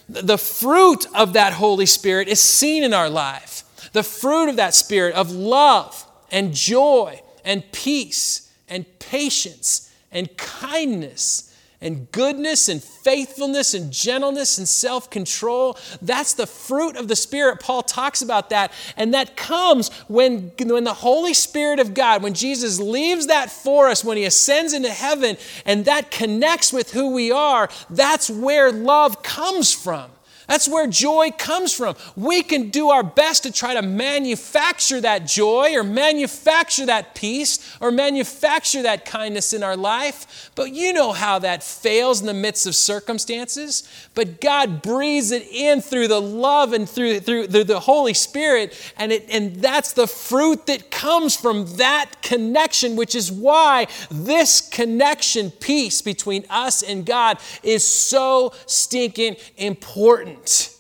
the 0.09 0.39
fruit 0.39 1.07
of 1.15 1.33
that 1.33 1.55
Holy 1.55 1.87
Spirit 1.87 2.29
is 2.29 2.41
seen 2.41 2.83
in 2.83 2.93
our 2.93 3.09
life. 3.09 3.63
The 3.93 4.03
fruit 4.03 4.49
of 4.49 4.57
that 4.57 4.75
Spirit 4.75 5.15
of 5.15 5.31
love 5.31 6.07
and 6.31 6.53
joy 6.53 7.23
and 7.45 7.63
peace 7.73 8.53
and 8.69 8.87
patience 8.99 9.84
and 10.15 10.35
kindness 10.37 11.51
and 11.85 12.11
goodness 12.13 12.71
and 12.71 12.83
faithfulness 12.83 13.75
and 13.75 13.93
gentleness 13.93 14.57
and 14.57 14.67
self 14.67 15.11
control. 15.11 15.77
That's 16.01 16.33
the 16.33 16.47
fruit 16.47 16.97
of 16.97 17.09
the 17.09 17.17
Spirit. 17.17 17.61
Paul 17.61 17.83
talks 17.83 18.23
about 18.23 18.51
that. 18.51 18.73
And 18.97 19.13
that 19.13 19.37
comes 19.37 19.93
when, 20.09 20.53
when 20.59 20.85
the 20.85 20.95
Holy 20.95 21.35
Spirit 21.35 21.81
of 21.81 21.93
God, 21.93 22.23
when 22.23 22.33
Jesus 22.33 22.81
leaves 22.81 23.27
that 23.27 23.51
for 23.51 23.89
us, 23.89 24.03
when 24.03 24.17
he 24.17 24.25
ascends 24.25 24.73
into 24.73 24.91
heaven, 24.91 25.37
and 25.67 25.85
that 25.85 26.11
connects 26.11 26.73
with 26.73 26.93
who 26.93 27.13
we 27.13 27.31
are, 27.31 27.69
that's 27.91 28.31
where 28.31 28.73
love 28.73 29.23
comes 29.23 29.75
from. 29.75 30.11
That's 30.47 30.69
where 30.69 30.87
joy 30.87 31.31
comes 31.39 31.73
from. 31.73 31.97
We 32.17 32.43
can 32.43 32.69
do 32.71 32.91
our 32.91 33.03
best 33.03 33.45
to 33.45 33.53
try 33.53 33.75
to 33.75 33.83
manufacture 33.83 35.01
that 35.01 35.27
joy 35.27 35.75
or 35.75 35.83
manufacture 35.83 36.87
that 36.87 37.15
peace 37.15 37.77
or 37.81 37.91
manufacture 37.91 38.83
that 38.83 39.05
kindness 39.05 39.53
in 39.53 39.63
our 39.63 39.77
life, 39.77 40.51
but 40.55 40.73
you 40.73 40.93
know 40.93 41.13
how 41.13 41.39
that 41.39 41.63
fails 41.63 42.21
in 42.21 42.27
the 42.27 42.35
midst 42.35 42.67
of 42.67 42.75
circumstances. 42.75 43.89
But 44.15 44.41
God 44.41 44.83
breathes 44.83 45.31
it 45.31 45.47
in 45.51 45.81
through 45.81 46.09
the 46.09 46.21
love 46.21 46.73
and 46.73 46.89
through, 46.89 47.21
through, 47.21 47.47
through 47.47 47.65
the 47.65 47.81
Holy 47.81 48.15
Spirit, 48.15 48.75
and, 48.99 49.13
it, 49.13 49.27
and 49.31 49.57
that's 49.57 49.93
the 49.93 50.07
fruit 50.07 50.67
that 50.67 50.91
comes 50.91 51.37
from 51.37 51.67
that 51.77 52.23
connection, 52.23 52.97
which 52.97 53.15
is 53.15 53.33
why 53.33 53.87
this 54.11 54.61
connection, 54.69 55.51
peace 55.51 56.03
between 56.03 56.45
us 56.51 56.83
and 56.83 57.07
God, 57.07 57.39
is 57.63 57.87
so 57.87 58.53
stinking 58.67 59.37
important 59.57 60.34
important. 60.35 60.71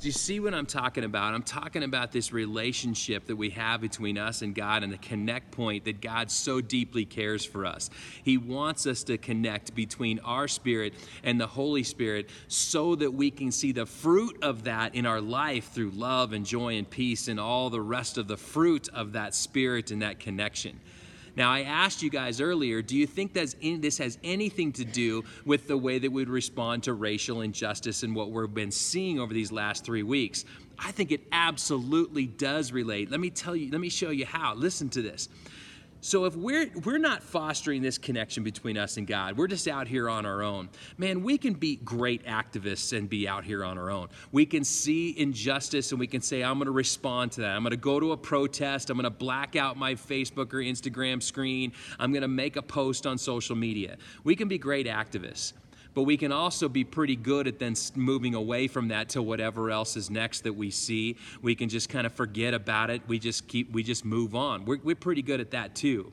Do 0.00 0.08
you 0.08 0.12
see 0.12 0.40
what 0.40 0.52
I'm 0.52 0.66
talking 0.66 1.04
about? 1.04 1.32
I'm 1.32 1.44
talking 1.44 1.84
about 1.84 2.10
this 2.10 2.32
relationship 2.32 3.26
that 3.26 3.36
we 3.36 3.50
have 3.50 3.80
between 3.80 4.18
us 4.18 4.42
and 4.42 4.52
God 4.52 4.82
and 4.82 4.92
the 4.92 4.98
connect 4.98 5.52
point 5.52 5.84
that 5.84 6.00
God 6.00 6.28
so 6.28 6.60
deeply 6.60 7.04
cares 7.04 7.44
for 7.44 7.64
us. 7.64 7.88
He 8.24 8.36
wants 8.36 8.84
us 8.84 9.04
to 9.04 9.16
connect 9.16 9.76
between 9.76 10.18
our 10.24 10.48
spirit 10.48 10.94
and 11.22 11.40
the 11.40 11.46
Holy 11.46 11.84
Spirit 11.84 12.30
so 12.48 12.96
that 12.96 13.12
we 13.12 13.30
can 13.30 13.52
see 13.52 13.70
the 13.70 13.86
fruit 13.86 14.42
of 14.42 14.64
that 14.64 14.96
in 14.96 15.06
our 15.06 15.20
life 15.20 15.70
through 15.70 15.90
love 15.90 16.32
and 16.32 16.44
joy 16.44 16.78
and 16.78 16.90
peace 16.90 17.28
and 17.28 17.38
all 17.38 17.70
the 17.70 17.80
rest 17.80 18.18
of 18.18 18.26
the 18.26 18.36
fruit 18.36 18.88
of 18.88 19.12
that 19.12 19.36
spirit 19.36 19.92
and 19.92 20.02
that 20.02 20.18
connection. 20.18 20.80
Now, 21.34 21.50
I 21.50 21.62
asked 21.62 22.02
you 22.02 22.10
guys 22.10 22.40
earlier, 22.40 22.82
do 22.82 22.96
you 22.96 23.06
think 23.06 23.32
that 23.34 23.54
this 23.80 23.98
has 23.98 24.18
anything 24.22 24.72
to 24.72 24.84
do 24.84 25.24
with 25.46 25.66
the 25.66 25.76
way 25.76 25.98
that 25.98 26.10
we 26.10 26.22
would 26.22 26.28
respond 26.28 26.82
to 26.84 26.92
racial 26.92 27.40
injustice 27.40 28.02
and 28.02 28.14
what 28.14 28.30
we've 28.30 28.52
been 28.52 28.70
seeing 28.70 29.18
over 29.18 29.32
these 29.32 29.50
last 29.50 29.84
three 29.84 30.02
weeks? 30.02 30.44
I 30.78 30.90
think 30.90 31.10
it 31.10 31.22
absolutely 31.32 32.26
does 32.26 32.72
relate. 32.72 33.10
Let 33.10 33.20
me 33.20 33.30
tell 33.30 33.56
you, 33.56 33.70
let 33.70 33.80
me 33.80 33.88
show 33.88 34.10
you 34.10 34.26
how. 34.26 34.54
Listen 34.54 34.90
to 34.90 35.02
this. 35.02 35.28
So 36.04 36.24
if 36.24 36.34
we're 36.34 36.68
we're 36.84 36.98
not 36.98 37.22
fostering 37.22 37.80
this 37.80 37.96
connection 37.96 38.42
between 38.42 38.76
us 38.76 38.96
and 38.96 39.06
God, 39.06 39.36
we're 39.36 39.46
just 39.46 39.68
out 39.68 39.86
here 39.86 40.10
on 40.10 40.26
our 40.26 40.42
own. 40.42 40.68
Man, 40.98 41.22
we 41.22 41.38
can 41.38 41.54
be 41.54 41.76
great 41.76 42.26
activists 42.26 42.96
and 42.96 43.08
be 43.08 43.28
out 43.28 43.44
here 43.44 43.64
on 43.64 43.78
our 43.78 43.88
own. 43.88 44.08
We 44.32 44.44
can 44.44 44.64
see 44.64 45.16
injustice 45.16 45.92
and 45.92 46.00
we 46.00 46.08
can 46.08 46.20
say 46.20 46.42
I'm 46.42 46.58
going 46.58 46.66
to 46.66 46.72
respond 46.72 47.30
to 47.32 47.42
that. 47.42 47.54
I'm 47.54 47.62
going 47.62 47.70
to 47.70 47.76
go 47.76 48.00
to 48.00 48.10
a 48.10 48.16
protest, 48.16 48.90
I'm 48.90 48.96
going 48.96 49.04
to 49.04 49.10
black 49.10 49.54
out 49.54 49.76
my 49.76 49.94
Facebook 49.94 50.52
or 50.52 50.58
Instagram 50.58 51.22
screen. 51.22 51.72
I'm 52.00 52.10
going 52.10 52.22
to 52.22 52.28
make 52.28 52.56
a 52.56 52.62
post 52.62 53.06
on 53.06 53.16
social 53.16 53.54
media. 53.54 53.96
We 54.24 54.34
can 54.34 54.48
be 54.48 54.58
great 54.58 54.88
activists 54.88 55.52
but 55.94 56.02
we 56.02 56.16
can 56.16 56.32
also 56.32 56.68
be 56.68 56.84
pretty 56.84 57.16
good 57.16 57.46
at 57.46 57.58
then 57.58 57.74
moving 57.94 58.34
away 58.34 58.68
from 58.68 58.88
that 58.88 59.10
to 59.10 59.22
whatever 59.22 59.70
else 59.70 59.96
is 59.96 60.10
next 60.10 60.44
that 60.44 60.52
we 60.54 60.70
see. 60.70 61.16
We 61.42 61.54
can 61.54 61.68
just 61.68 61.88
kind 61.88 62.06
of 62.06 62.12
forget 62.12 62.54
about 62.54 62.90
it. 62.90 63.02
We 63.06 63.18
just 63.18 63.46
keep, 63.48 63.72
we 63.72 63.82
just 63.82 64.04
move 64.04 64.34
on. 64.34 64.64
We're, 64.64 64.78
we're 64.82 64.96
pretty 64.96 65.22
good 65.22 65.40
at 65.40 65.50
that 65.50 65.74
too. 65.74 66.12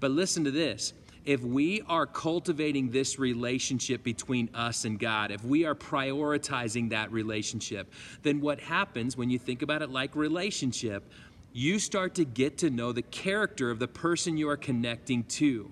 But 0.00 0.10
listen 0.10 0.44
to 0.44 0.50
this. 0.50 0.92
If 1.24 1.40
we 1.40 1.80
are 1.88 2.04
cultivating 2.06 2.90
this 2.90 3.18
relationship 3.18 4.02
between 4.02 4.50
us 4.52 4.84
and 4.84 4.98
God, 4.98 5.30
if 5.30 5.42
we 5.42 5.64
are 5.64 5.74
prioritizing 5.74 6.90
that 6.90 7.10
relationship, 7.10 7.90
then 8.22 8.42
what 8.42 8.60
happens 8.60 9.16
when 9.16 9.30
you 9.30 9.38
think 9.38 9.62
about 9.62 9.80
it 9.80 9.88
like 9.88 10.14
relationship, 10.14 11.10
you 11.54 11.78
start 11.78 12.14
to 12.16 12.26
get 12.26 12.58
to 12.58 12.68
know 12.68 12.92
the 12.92 13.00
character 13.00 13.70
of 13.70 13.78
the 13.78 13.88
person 13.88 14.36
you 14.36 14.50
are 14.50 14.56
connecting 14.58 15.24
to. 15.24 15.70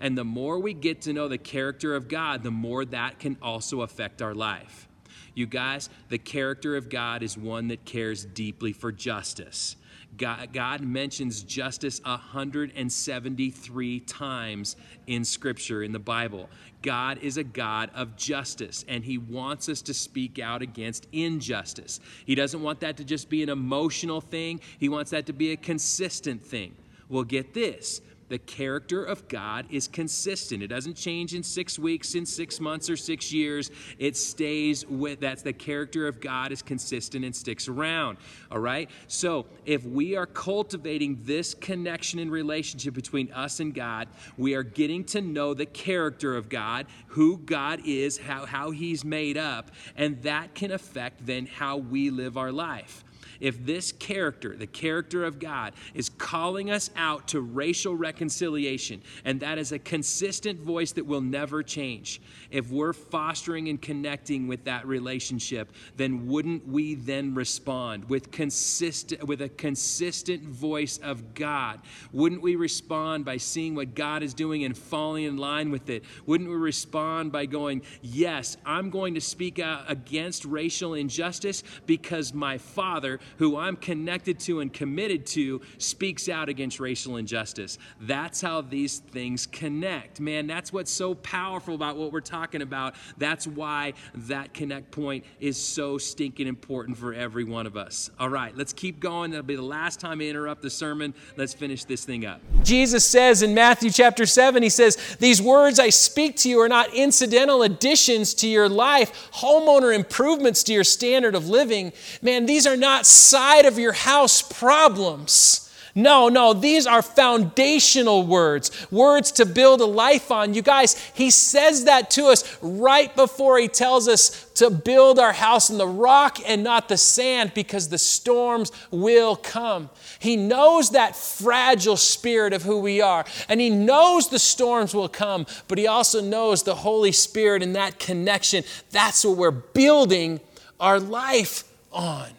And 0.00 0.16
the 0.16 0.24
more 0.24 0.58
we 0.58 0.74
get 0.74 1.02
to 1.02 1.12
know 1.12 1.28
the 1.28 1.38
character 1.38 1.94
of 1.94 2.08
God, 2.08 2.42
the 2.42 2.50
more 2.50 2.84
that 2.86 3.18
can 3.18 3.36
also 3.42 3.82
affect 3.82 4.22
our 4.22 4.34
life. 4.34 4.88
You 5.34 5.46
guys, 5.46 5.90
the 6.08 6.18
character 6.18 6.76
of 6.76 6.88
God 6.88 7.22
is 7.22 7.36
one 7.36 7.68
that 7.68 7.84
cares 7.84 8.24
deeply 8.24 8.72
for 8.72 8.92
justice. 8.92 9.76
God, 10.16 10.52
God, 10.52 10.80
mentions 10.80 11.42
justice 11.42 12.00
173 12.04 14.00
times 14.00 14.76
in 15.08 15.24
Scripture, 15.24 15.82
in 15.82 15.90
the 15.90 15.98
Bible. 15.98 16.48
God 16.82 17.18
is 17.18 17.36
a 17.36 17.42
God 17.42 17.90
of 17.94 18.16
justice, 18.16 18.84
and 18.86 19.04
He 19.04 19.18
wants 19.18 19.68
us 19.68 19.82
to 19.82 19.94
speak 19.94 20.38
out 20.38 20.62
against 20.62 21.08
injustice. 21.12 21.98
He 22.26 22.36
doesn't 22.36 22.62
want 22.62 22.80
that 22.80 22.96
to 22.98 23.04
just 23.04 23.28
be 23.28 23.42
an 23.42 23.48
emotional 23.48 24.20
thing, 24.20 24.60
He 24.78 24.88
wants 24.88 25.10
that 25.10 25.26
to 25.26 25.32
be 25.32 25.50
a 25.52 25.56
consistent 25.56 26.44
thing. 26.44 26.76
Well, 27.08 27.24
get 27.24 27.52
this 27.52 28.00
the 28.28 28.38
character 28.38 29.04
of 29.04 29.28
God 29.28 29.66
is 29.70 29.88
consistent. 29.88 30.62
It 30.62 30.68
doesn't 30.68 30.94
change 30.94 31.34
in 31.34 31.42
six 31.42 31.78
weeks, 31.78 32.14
in 32.14 32.26
six 32.26 32.60
months, 32.60 32.88
or 32.88 32.96
six 32.96 33.32
years. 33.32 33.70
It 33.98 34.16
stays 34.16 34.86
with 34.86 35.20
that's 35.20 35.42
the 35.42 35.52
character 35.52 36.06
of 36.06 36.20
God 36.20 36.52
is 36.52 36.62
consistent 36.62 37.24
and 37.24 37.34
sticks 37.34 37.68
around. 37.68 38.18
All 38.50 38.58
right? 38.58 38.90
So 39.08 39.46
if 39.66 39.84
we 39.84 40.16
are 40.16 40.26
cultivating 40.26 41.18
this 41.22 41.54
connection 41.54 42.18
and 42.18 42.30
relationship 42.30 42.94
between 42.94 43.32
us 43.32 43.60
and 43.60 43.74
God, 43.74 44.08
we 44.36 44.54
are 44.54 44.62
getting 44.62 45.04
to 45.04 45.20
know 45.20 45.54
the 45.54 45.66
character 45.66 46.36
of 46.36 46.48
God, 46.48 46.86
who 47.08 47.38
God 47.38 47.80
is, 47.84 48.18
how, 48.18 48.46
how 48.46 48.70
He's 48.70 49.04
made 49.04 49.36
up, 49.36 49.70
and 49.96 50.22
that 50.22 50.54
can 50.54 50.70
affect 50.70 51.26
then 51.26 51.46
how 51.46 51.76
we 51.76 52.10
live 52.10 52.36
our 52.36 52.52
life 52.52 53.04
if 53.44 53.66
this 53.66 53.92
character, 53.92 54.56
the 54.56 54.66
character 54.66 55.22
of 55.22 55.38
God, 55.38 55.74
is 55.92 56.08
calling 56.08 56.70
us 56.70 56.88
out 56.96 57.28
to 57.28 57.42
racial 57.42 57.94
reconciliation, 57.94 59.02
and 59.22 59.38
that 59.40 59.58
is 59.58 59.70
a 59.70 59.78
consistent 59.78 60.58
voice 60.60 60.92
that 60.92 61.04
will 61.04 61.20
never 61.20 61.62
change, 61.62 62.22
if 62.50 62.70
we're 62.70 62.94
fostering 62.94 63.68
and 63.68 63.82
connecting 63.82 64.48
with 64.48 64.64
that 64.64 64.86
relationship, 64.86 65.70
then 65.96 66.26
wouldn't 66.26 66.66
we 66.66 66.94
then 66.94 67.34
respond 67.34 68.08
with 68.08 68.30
consistent 68.30 69.22
with 69.24 69.42
a 69.42 69.50
consistent 69.50 70.42
voice 70.44 70.96
of 70.98 71.34
God? 71.34 71.80
Wouldn't 72.12 72.40
we 72.40 72.56
respond 72.56 73.26
by 73.26 73.36
seeing 73.36 73.74
what 73.74 73.94
God 73.94 74.22
is 74.22 74.32
doing 74.32 74.64
and 74.64 74.76
falling 74.76 75.24
in 75.24 75.36
line 75.36 75.70
with 75.70 75.90
it? 75.90 76.04
Wouldn't 76.24 76.48
we 76.48 76.56
respond 76.56 77.30
by 77.30 77.44
going, 77.44 77.82
"Yes, 78.00 78.56
I'm 78.64 78.88
going 78.88 79.12
to 79.14 79.20
speak 79.20 79.58
out 79.58 79.84
against 79.86 80.46
racial 80.46 80.94
injustice 80.94 81.62
because 81.84 82.32
my 82.32 82.56
father 82.56 83.20
who 83.38 83.56
I'm 83.56 83.76
connected 83.76 84.38
to 84.40 84.60
and 84.60 84.72
committed 84.72 85.26
to, 85.26 85.60
speaks 85.78 86.28
out 86.28 86.48
against 86.48 86.80
racial 86.80 87.16
injustice. 87.16 87.78
That's 88.00 88.40
how 88.40 88.60
these 88.60 88.98
things 88.98 89.46
connect. 89.46 90.20
Man, 90.20 90.46
that's 90.46 90.72
what's 90.72 90.90
so 90.90 91.14
powerful 91.14 91.74
about 91.74 91.96
what 91.96 92.12
we're 92.12 92.20
talking 92.20 92.62
about. 92.62 92.94
That's 93.18 93.46
why 93.46 93.94
that 94.14 94.54
connect 94.54 94.90
point 94.90 95.24
is 95.40 95.56
so 95.56 95.98
stinking 95.98 96.46
important 96.46 96.96
for 96.96 97.14
every 97.14 97.44
one 97.44 97.66
of 97.66 97.76
us. 97.76 98.10
All 98.18 98.28
right, 98.28 98.56
let's 98.56 98.72
keep 98.72 99.00
going. 99.00 99.30
That'll 99.30 99.44
be 99.44 99.56
the 99.56 99.62
last 99.62 100.00
time 100.00 100.20
I 100.20 100.24
interrupt 100.24 100.62
the 100.62 100.70
sermon. 100.70 101.14
Let's 101.36 101.54
finish 101.54 101.84
this 101.84 102.04
thing 102.04 102.26
up. 102.26 102.40
Jesus 102.62 103.04
says 103.04 103.42
in 103.42 103.54
Matthew 103.54 103.90
chapter 103.90 104.26
7, 104.26 104.62
He 104.62 104.68
says, 104.68 105.16
These 105.18 105.40
words 105.40 105.78
I 105.78 105.90
speak 105.90 106.36
to 106.38 106.48
you 106.48 106.60
are 106.60 106.68
not 106.68 106.92
incidental 106.94 107.62
additions 107.62 108.34
to 108.34 108.48
your 108.48 108.68
life, 108.68 109.30
homeowner 109.32 109.94
improvements 109.94 110.62
to 110.64 110.72
your 110.72 110.84
standard 110.84 111.34
of 111.34 111.48
living. 111.48 111.92
Man, 112.22 112.46
these 112.46 112.66
are 112.66 112.76
not 112.76 113.06
side 113.14 113.66
of 113.66 113.78
your 113.78 113.92
house 113.92 114.42
problems. 114.42 115.64
No, 115.96 116.28
no, 116.28 116.54
these 116.54 116.88
are 116.88 117.02
foundational 117.02 118.26
words, 118.26 118.90
words 118.90 119.30
to 119.32 119.46
build 119.46 119.80
a 119.80 119.86
life 119.86 120.32
on. 120.32 120.52
You 120.52 120.60
guys, 120.60 121.00
he 121.14 121.30
says 121.30 121.84
that 121.84 122.10
to 122.12 122.26
us 122.26 122.58
right 122.60 123.14
before 123.14 123.60
he 123.60 123.68
tells 123.68 124.08
us 124.08 124.50
to 124.54 124.70
build 124.70 125.20
our 125.20 125.32
house 125.32 125.70
in 125.70 125.78
the 125.78 125.86
rock 125.86 126.38
and 126.44 126.64
not 126.64 126.88
the 126.88 126.96
sand 126.96 127.52
because 127.54 127.90
the 127.90 127.98
storms 127.98 128.72
will 128.90 129.36
come. 129.36 129.88
He 130.18 130.36
knows 130.36 130.90
that 130.90 131.14
fragile 131.14 131.96
spirit 131.96 132.52
of 132.52 132.64
who 132.64 132.80
we 132.80 133.00
are, 133.00 133.24
and 133.48 133.60
he 133.60 133.70
knows 133.70 134.28
the 134.28 134.40
storms 134.40 134.94
will 134.94 135.08
come, 135.08 135.46
but 135.68 135.78
he 135.78 135.86
also 135.86 136.20
knows 136.20 136.64
the 136.64 136.74
Holy 136.74 137.12
Spirit 137.12 137.62
and 137.62 137.76
that 137.76 138.00
connection. 138.00 138.64
That's 138.90 139.24
what 139.24 139.36
we're 139.36 139.52
building 139.52 140.40
our 140.80 140.98
life 140.98 141.62
on. 141.92 142.30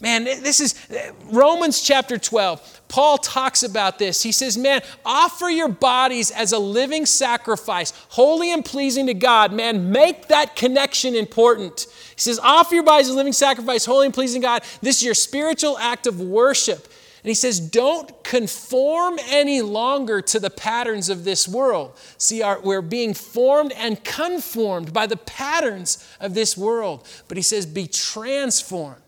Man, 0.00 0.24
this 0.24 0.60
is 0.60 0.74
uh, 0.90 1.12
Romans 1.30 1.80
chapter 1.80 2.18
12. 2.18 2.82
Paul 2.88 3.16
talks 3.16 3.62
about 3.62 3.98
this. 3.98 4.22
He 4.22 4.32
says, 4.32 4.58
Man, 4.58 4.82
offer 5.04 5.48
your 5.48 5.68
bodies 5.68 6.32
as 6.32 6.52
a 6.52 6.58
living 6.58 7.06
sacrifice, 7.06 7.92
holy 8.08 8.52
and 8.52 8.64
pleasing 8.64 9.06
to 9.06 9.14
God. 9.14 9.52
Man, 9.52 9.92
make 9.92 10.28
that 10.28 10.56
connection 10.56 11.14
important. 11.14 11.86
He 12.16 12.20
says, 12.20 12.40
Offer 12.42 12.74
your 12.74 12.84
bodies 12.84 13.08
as 13.08 13.14
a 13.14 13.16
living 13.16 13.32
sacrifice, 13.32 13.84
holy 13.84 14.06
and 14.06 14.14
pleasing 14.14 14.42
to 14.42 14.46
God. 14.46 14.62
This 14.82 14.96
is 14.96 15.04
your 15.04 15.14
spiritual 15.14 15.78
act 15.78 16.08
of 16.08 16.20
worship. 16.20 16.88
And 17.22 17.28
he 17.28 17.34
says, 17.34 17.60
Don't 17.60 18.24
conform 18.24 19.20
any 19.28 19.62
longer 19.62 20.20
to 20.22 20.40
the 20.40 20.50
patterns 20.50 21.08
of 21.08 21.22
this 21.22 21.46
world. 21.46 21.96
See, 22.18 22.42
our, 22.42 22.60
we're 22.60 22.82
being 22.82 23.14
formed 23.14 23.72
and 23.72 24.02
conformed 24.02 24.92
by 24.92 25.06
the 25.06 25.16
patterns 25.16 26.04
of 26.20 26.34
this 26.34 26.56
world. 26.56 27.06
But 27.28 27.36
he 27.36 27.44
says, 27.44 27.64
Be 27.64 27.86
transformed 27.86 29.03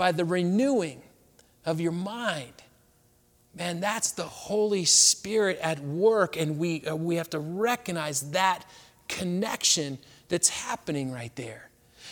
by 0.00 0.12
the 0.12 0.24
renewing 0.24 1.02
of 1.66 1.78
your 1.78 1.92
mind. 1.92 2.54
Man, 3.54 3.80
that's 3.80 4.12
the 4.12 4.22
Holy 4.22 4.86
Spirit 4.86 5.58
at 5.60 5.78
work, 5.80 6.38
and 6.38 6.58
we, 6.58 6.86
uh, 6.86 6.96
we 6.96 7.16
have 7.16 7.28
to 7.30 7.38
recognize 7.38 8.30
that 8.30 8.64
connection 9.08 9.98
that's 10.30 10.48
happening 10.48 11.12
right 11.12 11.36
there. 11.36 11.68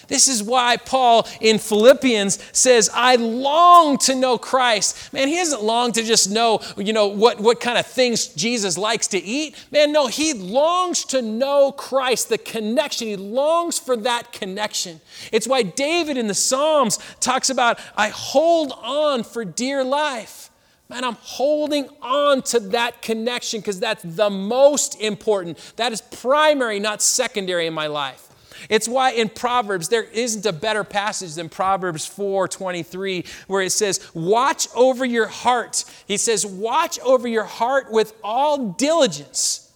This 0.07 0.29
is 0.29 0.43
why 0.43 0.77
Paul 0.77 1.27
in 1.41 1.59
Philippians 1.59 2.39
says, 2.53 2.91
I 2.95 3.17
long 3.17 3.99
to 3.99 4.15
know 4.15 4.39
Christ. 4.39 5.13
Man, 5.13 5.29
he 5.29 5.37
doesn't 5.37 5.63
long 5.63 5.93
to 5.93 6.03
just 6.03 6.31
know, 6.31 6.61
you 6.77 6.93
know, 6.93 7.09
what, 7.09 7.41
what 7.41 7.61
kind 7.61 7.79
of 7.79 7.87
things 7.87 8.29
Jesus 8.29 8.79
likes 8.79 9.09
to 9.09 9.19
eat. 9.19 9.57
Man, 9.71 9.93
no, 9.93 10.07
he 10.07 10.33
longs 10.33 11.05
to 11.07 11.21
know 11.21 11.73
Christ, 11.73 12.29
the 12.29 12.39
connection. 12.39 13.09
He 13.09 13.17
longs 13.17 13.79
for 13.79 13.97
that 13.97 14.33
connection. 14.33 15.01
It's 15.33 15.47
why 15.47 15.63
David 15.63 16.17
in 16.17 16.29
the 16.29 16.35
Psalms 16.35 16.99
talks 17.21 17.51
about, 17.51 17.81
I 17.97 18.09
hold 18.09 18.73
on 18.83 19.25
for 19.25 19.45
dear 19.45 19.83
life. 19.85 20.51
Man, 20.89 21.05
I'm 21.05 21.19
holding 21.21 21.89
on 22.01 22.41
to 22.43 22.61
that 22.61 23.03
connection 23.03 23.61
because 23.61 23.79
that's 23.79 24.03
the 24.03 24.31
most 24.31 24.99
important. 25.01 25.59
That 25.77 25.93
is 25.93 26.01
primary, 26.01 26.81
not 26.81 27.03
secondary 27.03 27.67
in 27.67 27.75
my 27.75 27.89
life. 27.89 28.28
It's 28.69 28.89
why 28.89 29.13
in 29.13 29.29
Proverbs 29.29 29.89
there 29.89 30.05
isn't 30.05 30.47
a 30.47 30.53
better 30.53 30.85
passage 30.85 31.35
than 31.35 31.49
Proverbs 31.49 32.07
4:23 32.07 33.25
where 33.47 33.63
it 33.63 33.73
says, 33.73 34.01
"Watch 34.15 34.69
over 34.75 35.05
your 35.05 35.27
heart." 35.29 35.85
He 36.07 36.17
says, 36.17 36.45
"Watch 36.45 36.99
over 37.01 37.29
your 37.29 37.45
heart 37.45 37.91
with 37.91 38.13
all 38.23 38.59
diligence, 38.59 39.69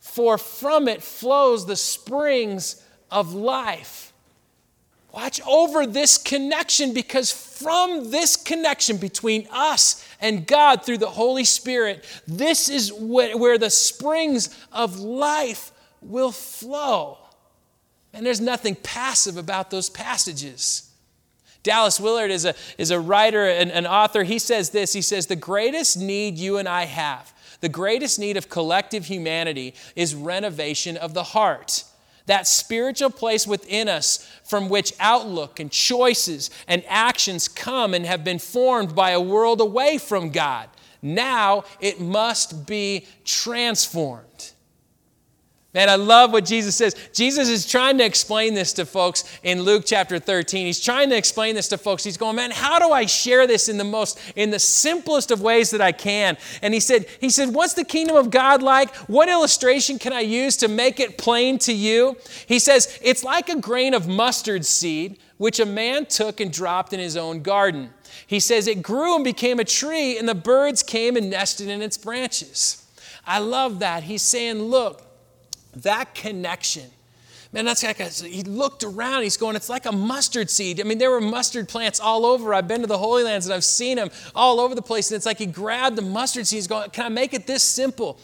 for 0.00 0.38
from 0.38 0.88
it 0.88 1.02
flows 1.02 1.66
the 1.66 1.76
springs 1.76 2.76
of 3.10 3.34
life." 3.34 4.12
Watch 5.12 5.40
over 5.46 5.86
this 5.86 6.18
connection 6.18 6.92
because 6.92 7.30
from 7.30 8.10
this 8.10 8.34
connection 8.34 8.96
between 8.96 9.46
us 9.52 10.02
and 10.20 10.44
God 10.44 10.84
through 10.84 10.98
the 10.98 11.10
Holy 11.10 11.44
Spirit, 11.44 12.04
this 12.26 12.68
is 12.68 12.92
where 12.92 13.56
the 13.56 13.70
springs 13.70 14.50
of 14.72 14.98
life 14.98 15.70
will 16.02 16.32
flow. 16.32 17.18
And 18.14 18.24
there's 18.24 18.40
nothing 18.40 18.76
passive 18.76 19.36
about 19.36 19.70
those 19.70 19.90
passages. 19.90 20.90
Dallas 21.64 21.98
Willard 21.98 22.30
is 22.30 22.44
a, 22.44 22.54
is 22.78 22.90
a 22.90 23.00
writer 23.00 23.46
and 23.46 23.72
an 23.72 23.86
author. 23.86 24.22
He 24.22 24.38
says 24.38 24.70
this 24.70 24.92
He 24.92 25.02
says, 25.02 25.26
The 25.26 25.36
greatest 25.36 25.98
need 25.98 26.38
you 26.38 26.58
and 26.58 26.68
I 26.68 26.84
have, 26.84 27.34
the 27.60 27.68
greatest 27.68 28.18
need 28.18 28.36
of 28.36 28.48
collective 28.48 29.06
humanity, 29.06 29.74
is 29.96 30.14
renovation 30.14 30.96
of 30.96 31.12
the 31.12 31.24
heart. 31.24 31.84
That 32.26 32.46
spiritual 32.46 33.10
place 33.10 33.46
within 33.46 33.88
us 33.88 34.26
from 34.44 34.70
which 34.70 34.94
outlook 34.98 35.60
and 35.60 35.70
choices 35.70 36.50
and 36.66 36.82
actions 36.88 37.48
come 37.48 37.92
and 37.92 38.06
have 38.06 38.24
been 38.24 38.38
formed 38.38 38.94
by 38.94 39.10
a 39.10 39.20
world 39.20 39.60
away 39.60 39.98
from 39.98 40.30
God. 40.30 40.70
Now 41.02 41.64
it 41.80 42.00
must 42.00 42.66
be 42.66 43.06
transformed. 43.26 44.53
Man, 45.74 45.88
I 45.88 45.96
love 45.96 46.32
what 46.32 46.44
Jesus 46.44 46.76
says. 46.76 46.94
Jesus 47.12 47.48
is 47.48 47.66
trying 47.66 47.98
to 47.98 48.04
explain 48.04 48.54
this 48.54 48.72
to 48.74 48.86
folks 48.86 49.24
in 49.42 49.62
Luke 49.62 49.82
chapter 49.84 50.20
13. 50.20 50.66
He's 50.66 50.80
trying 50.80 51.10
to 51.10 51.16
explain 51.16 51.56
this 51.56 51.66
to 51.68 51.78
folks. 51.78 52.04
He's 52.04 52.16
going, 52.16 52.36
man, 52.36 52.52
how 52.52 52.78
do 52.78 52.92
I 52.92 53.06
share 53.06 53.48
this 53.48 53.68
in 53.68 53.76
the 53.76 53.84
most, 53.84 54.20
in 54.36 54.50
the 54.50 54.60
simplest 54.60 55.32
of 55.32 55.42
ways 55.42 55.72
that 55.72 55.80
I 55.80 55.90
can? 55.90 56.36
And 56.62 56.72
he 56.72 56.78
said, 56.78 57.06
he 57.20 57.28
said, 57.28 57.52
what's 57.52 57.74
the 57.74 57.84
kingdom 57.84 58.14
of 58.14 58.30
God 58.30 58.62
like? 58.62 58.94
What 59.08 59.28
illustration 59.28 59.98
can 59.98 60.12
I 60.12 60.20
use 60.20 60.56
to 60.58 60.68
make 60.68 61.00
it 61.00 61.18
plain 61.18 61.58
to 61.60 61.72
you? 61.72 62.18
He 62.46 62.60
says, 62.60 62.96
it's 63.02 63.24
like 63.24 63.48
a 63.48 63.58
grain 63.58 63.94
of 63.94 64.06
mustard 64.06 64.64
seed, 64.64 65.18
which 65.38 65.58
a 65.58 65.66
man 65.66 66.06
took 66.06 66.38
and 66.38 66.52
dropped 66.52 66.92
in 66.92 67.00
his 67.00 67.16
own 67.16 67.42
garden. 67.42 67.90
He 68.28 68.38
says, 68.38 68.68
it 68.68 68.80
grew 68.80 69.16
and 69.16 69.24
became 69.24 69.58
a 69.58 69.64
tree, 69.64 70.16
and 70.18 70.28
the 70.28 70.36
birds 70.36 70.84
came 70.84 71.16
and 71.16 71.30
nested 71.30 71.66
in 71.66 71.82
its 71.82 71.98
branches. 71.98 72.86
I 73.26 73.40
love 73.40 73.80
that. 73.80 74.04
He's 74.04 74.22
saying, 74.22 74.62
look, 74.62 75.03
that 75.76 76.14
connection. 76.14 76.90
Man, 77.52 77.64
that's 77.64 77.84
like 77.84 78.00
a, 78.00 78.06
he 78.06 78.42
looked 78.42 78.82
around. 78.82 79.22
He's 79.22 79.36
going, 79.36 79.54
it's 79.54 79.68
like 79.68 79.86
a 79.86 79.92
mustard 79.92 80.50
seed. 80.50 80.80
I 80.80 80.84
mean, 80.84 80.98
there 80.98 81.12
were 81.12 81.20
mustard 81.20 81.68
plants 81.68 82.00
all 82.00 82.26
over. 82.26 82.52
I've 82.52 82.66
been 82.66 82.80
to 82.80 82.88
the 82.88 82.98
Holy 82.98 83.22
Lands 83.22 83.46
and 83.46 83.54
I've 83.54 83.64
seen 83.64 83.96
them 83.96 84.10
all 84.34 84.58
over 84.58 84.74
the 84.74 84.82
place. 84.82 85.10
And 85.10 85.16
it's 85.16 85.24
like 85.24 85.38
he 85.38 85.46
grabbed 85.46 85.94
the 85.94 86.02
mustard 86.02 86.48
seed. 86.48 86.56
He's 86.56 86.66
going, 86.66 86.90
can 86.90 87.06
I 87.06 87.10
make 87.10 87.32
it 87.32 87.46
this 87.46 87.62
simple? 87.62 88.18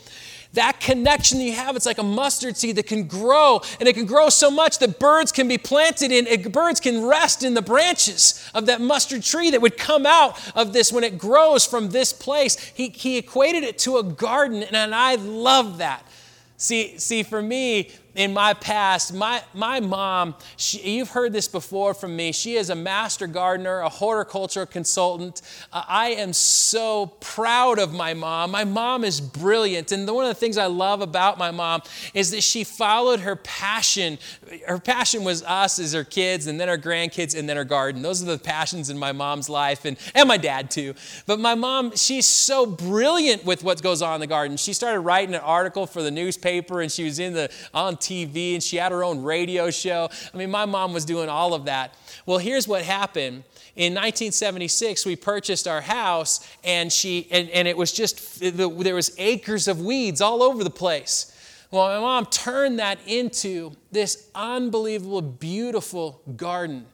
That 0.55 0.81
connection 0.81 1.39
that 1.39 1.45
you 1.45 1.53
have, 1.53 1.77
it's 1.77 1.87
like 1.87 1.99
a 1.99 2.03
mustard 2.03 2.57
seed 2.57 2.75
that 2.75 2.89
can 2.89 3.07
grow, 3.07 3.61
and 3.79 3.89
it 3.89 3.95
can 3.95 4.05
grow 4.05 4.31
so 4.31 4.51
much 4.51 4.81
that 4.81 4.99
birds 4.99 5.31
can 5.31 5.47
be 5.47 5.59
planted 5.59 6.11
in, 6.11 6.27
it, 6.27 6.51
birds 6.51 6.81
can 6.81 7.07
rest 7.07 7.45
in 7.45 7.55
the 7.55 7.63
branches 7.63 8.51
of 8.53 8.67
that 8.67 8.81
mustard 8.81 9.23
tree 9.23 9.51
that 9.51 9.63
would 9.63 9.79
come 9.79 10.07
out 10.07 10.41
of 10.57 10.73
this 10.73 10.93
when 10.93 11.05
it 11.05 11.19
grows 11.19 11.65
from 11.65 11.91
this 11.91 12.13
place. 12.13 12.57
He, 12.75 12.89
he 12.89 13.17
equated 13.17 13.63
it 13.63 13.79
to 13.81 13.99
a 13.99 14.03
garden, 14.03 14.65
and 14.65 14.93
I 14.93 15.15
love 15.15 15.79
that. 15.79 16.05
See, 16.61 16.99
see, 16.99 17.23
for 17.23 17.41
me, 17.41 17.89
in 18.15 18.33
my 18.33 18.55
past, 18.55 19.15
my, 19.15 19.43
my 19.55 19.79
mom, 19.79 20.35
she, 20.57 20.97
you've 20.97 21.11
heard 21.11 21.33
this 21.33 21.47
before 21.47 21.95
from 21.95 22.17
me. 22.17 22.33
She 22.33 22.57
is 22.57 22.69
a 22.69 22.75
master 22.75 23.27
gardener, 23.27 23.81
a 23.81 23.89
horticulture 23.89 24.67
consultant. 24.67 25.43
Uh, 25.73 25.85
I 25.87 26.11
am 26.11 26.33
so 26.33 27.07
proud 27.21 27.79
of 27.79 27.93
my 27.93 28.15
mom. 28.15 28.51
My 28.51 28.65
mom 28.65 29.05
is 29.05 29.21
brilliant. 29.21 29.93
And 29.93 30.09
the, 30.09 30.15
one 30.15 30.25
of 30.25 30.29
the 30.29 30.41
things 30.41 30.59
I 30.59 30.67
love 30.67 31.01
about 31.03 31.39
my 31.39 31.53
mom 31.53 31.83
is 32.13 32.33
that 32.33 32.43
she 32.43 32.65
followed 32.65 33.21
her 33.21 33.37
passion. 33.37 34.19
Her 34.67 34.79
passion 34.79 35.23
was 35.23 35.45
us 35.45 35.79
as 35.79 35.93
her 35.93 36.05
kids, 36.05 36.49
and 36.49 36.59
then 36.59 36.69
her 36.69 36.79
grandkids, 36.79 37.39
and 37.39 37.49
then 37.49 37.57
her 37.57 37.65
garden. 37.65 38.03
Those 38.03 38.23
are 38.23 38.27
the 38.27 38.39
passions 38.39 38.91
in 38.91 38.99
my 38.99 39.13
mom's 39.13 39.49
life, 39.49 39.85
and, 39.85 39.97
and 40.15 40.27
my 40.27 40.37
dad 40.37 40.71
too. 40.71 40.95
But 41.27 41.39
my 41.39 41.55
mom, 41.55 41.97
she's 41.97 42.27
so 42.27 42.67
brilliant 42.67 43.45
with 43.45 43.63
what 43.63 43.81
goes 43.83 44.03
on 44.03 44.15
in 44.15 44.21
the 44.21 44.27
garden. 44.27 44.57
She 44.57 44.73
started 44.73 45.01
writing 45.01 45.35
an 45.35 45.41
article 45.43 45.87
for 45.87 46.03
the 46.03 46.11
newspaper, 46.11 46.81
and 46.81 46.91
she 46.91 47.05
was 47.05 47.19
in 47.19 47.35
the 47.35 47.51
on 47.73 47.97
TV 48.01 48.55
and 48.55 48.63
she 48.63 48.77
had 48.77 48.93
her 48.93 49.05
own 49.05 49.23
radio 49.23 49.71
show. 49.71 50.09
I 50.33 50.37
mean, 50.37 50.51
my 50.51 50.65
mom 50.65 50.93
was 50.93 51.05
doing 51.05 51.29
all 51.29 51.55
of 51.55 51.67
that. 51.67 51.95
Well, 52.27 52.39
here's 52.39 52.67
what 52.67 52.83
happened. 52.83 53.45
In 53.77 53.95
1976, 53.95 55.07
we 55.07 55.17
purchased 55.17 55.69
our 55.69 55.81
house, 55.81 56.47
and 56.65 56.93
she 56.93 57.29
and, 57.31 57.49
and 57.51 57.69
it 57.69 57.77
was 57.77 57.93
just 57.93 58.41
there 58.41 58.95
was 58.95 59.15
acres 59.17 59.69
of 59.69 59.81
weeds 59.81 60.21
all 60.21 60.43
over 60.43 60.65
the 60.65 60.71
place. 60.71 61.37
Well, 61.71 61.87
my 61.89 62.01
mom 62.01 62.27
turned 62.27 62.81
that 62.81 62.99
into 63.07 63.73
this 63.93 64.29
unbelievable, 64.35 65.23
beautiful 65.23 66.21
garden, 66.37 66.87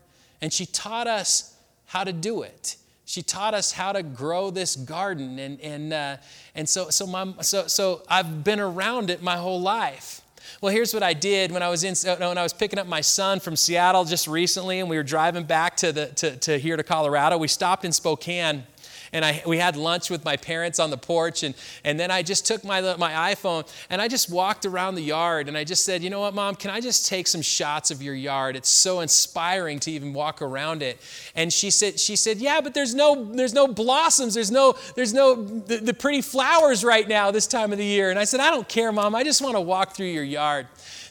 and 0.42 0.52
she 0.52 0.66
taught 0.66 1.06
us 1.06 1.56
how 1.86 2.04
to 2.04 2.12
do 2.12 2.42
it. 2.42 2.76
She 3.06 3.22
taught 3.22 3.54
us 3.54 3.72
how 3.72 3.92
to 3.92 4.02
grow 4.02 4.50
this 4.50 4.76
garden, 4.76 5.38
and 5.38 5.60
and 5.60 5.92
uh, 5.92 6.16
and 6.54 6.68
so 6.68 6.90
so 6.90 7.06
my 7.06 7.32
so 7.40 7.68
so 7.68 8.02
I've 8.08 8.44
been 8.44 8.60
around 8.60 9.10
it 9.10 9.22
my 9.22 9.36
whole 9.36 9.60
life. 9.60 10.20
Well, 10.60 10.72
here's 10.72 10.94
what 10.94 11.02
I 11.02 11.12
did 11.12 11.52
when 11.52 11.62
I 11.62 11.68
was 11.68 11.84
in 11.84 11.94
uh, 12.08 12.16
when 12.16 12.38
I 12.38 12.42
was 12.42 12.52
picking 12.52 12.78
up 12.78 12.86
my 12.86 13.00
son 13.00 13.40
from 13.40 13.56
Seattle 13.56 14.04
just 14.04 14.26
recently, 14.26 14.80
and 14.80 14.88
we 14.88 14.96
were 14.96 15.02
driving 15.02 15.44
back 15.44 15.76
to 15.78 15.92
the 15.92 16.06
to, 16.06 16.36
to 16.36 16.58
here 16.58 16.76
to 16.76 16.82
Colorado. 16.82 17.38
We 17.38 17.48
stopped 17.48 17.84
in 17.84 17.92
Spokane 17.92 18.64
and 19.12 19.24
I, 19.24 19.42
we 19.46 19.58
had 19.58 19.76
lunch 19.76 20.10
with 20.10 20.24
my 20.24 20.36
parents 20.36 20.78
on 20.78 20.90
the 20.90 20.96
porch. 20.96 21.42
And, 21.42 21.54
and 21.84 21.98
then 21.98 22.10
I 22.10 22.22
just 22.22 22.46
took 22.46 22.64
my, 22.64 22.80
my 22.96 23.34
iPhone 23.34 23.70
and 23.90 24.00
I 24.00 24.08
just 24.08 24.30
walked 24.30 24.66
around 24.66 24.94
the 24.94 25.02
yard 25.02 25.48
and 25.48 25.56
I 25.56 25.64
just 25.64 25.84
said, 25.84 26.02
You 26.02 26.10
know 26.10 26.20
what, 26.20 26.34
mom, 26.34 26.54
can 26.54 26.70
I 26.70 26.80
just 26.80 27.06
take 27.06 27.26
some 27.26 27.42
shots 27.42 27.90
of 27.90 28.02
your 28.02 28.14
yard? 28.14 28.56
It's 28.56 28.68
so 28.68 29.00
inspiring 29.00 29.78
to 29.80 29.90
even 29.90 30.12
walk 30.12 30.42
around 30.42 30.82
it. 30.82 31.00
And 31.34 31.52
she 31.52 31.70
said, 31.70 31.98
she 31.98 32.16
said 32.16 32.38
Yeah, 32.38 32.60
but 32.60 32.74
there's 32.74 32.94
no, 32.94 33.24
there's 33.24 33.54
no 33.54 33.68
blossoms. 33.68 34.34
There's 34.34 34.50
no, 34.50 34.76
there's 34.94 35.14
no 35.14 35.34
the, 35.34 35.78
the 35.78 35.94
pretty 35.94 36.22
flowers 36.22 36.84
right 36.84 37.06
now 37.06 37.30
this 37.30 37.46
time 37.46 37.72
of 37.72 37.78
the 37.78 37.84
year. 37.84 38.10
And 38.10 38.18
I 38.18 38.24
said, 38.24 38.40
I 38.40 38.50
don't 38.50 38.68
care, 38.68 38.92
mom. 38.92 39.14
I 39.14 39.22
just 39.22 39.42
want 39.42 39.56
to 39.56 39.60
walk 39.60 39.94
through 39.94 40.06
your 40.06 40.24
yard. 40.24 40.66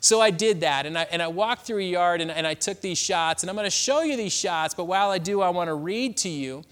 So 0.06 0.22
I 0.22 0.30
did 0.30 0.62
that, 0.62 0.86
and 0.86 1.00
I, 1.00 1.08
and 1.10 1.20
I 1.20 1.30
walked 1.30 1.66
through 1.66 1.80
a 1.80 1.82
yard 1.82 2.22
and, 2.22 2.30
and 2.30 2.46
I 2.46 2.54
took 2.54 2.80
these 2.80 3.00
shots, 3.00 3.42
and 3.42 3.50
I'm 3.50 3.56
going 3.56 3.66
to 3.66 3.72
show 3.72 4.04
you 4.04 4.16
these 4.16 4.34
shots, 4.34 4.76
but 4.76 4.86
while 4.86 5.10
I 5.10 5.18
do, 5.18 5.42
I 5.42 5.50
want 5.50 5.68
to 5.68 5.74
read 5.74 6.16
to 6.18 6.30
you 6.30 6.64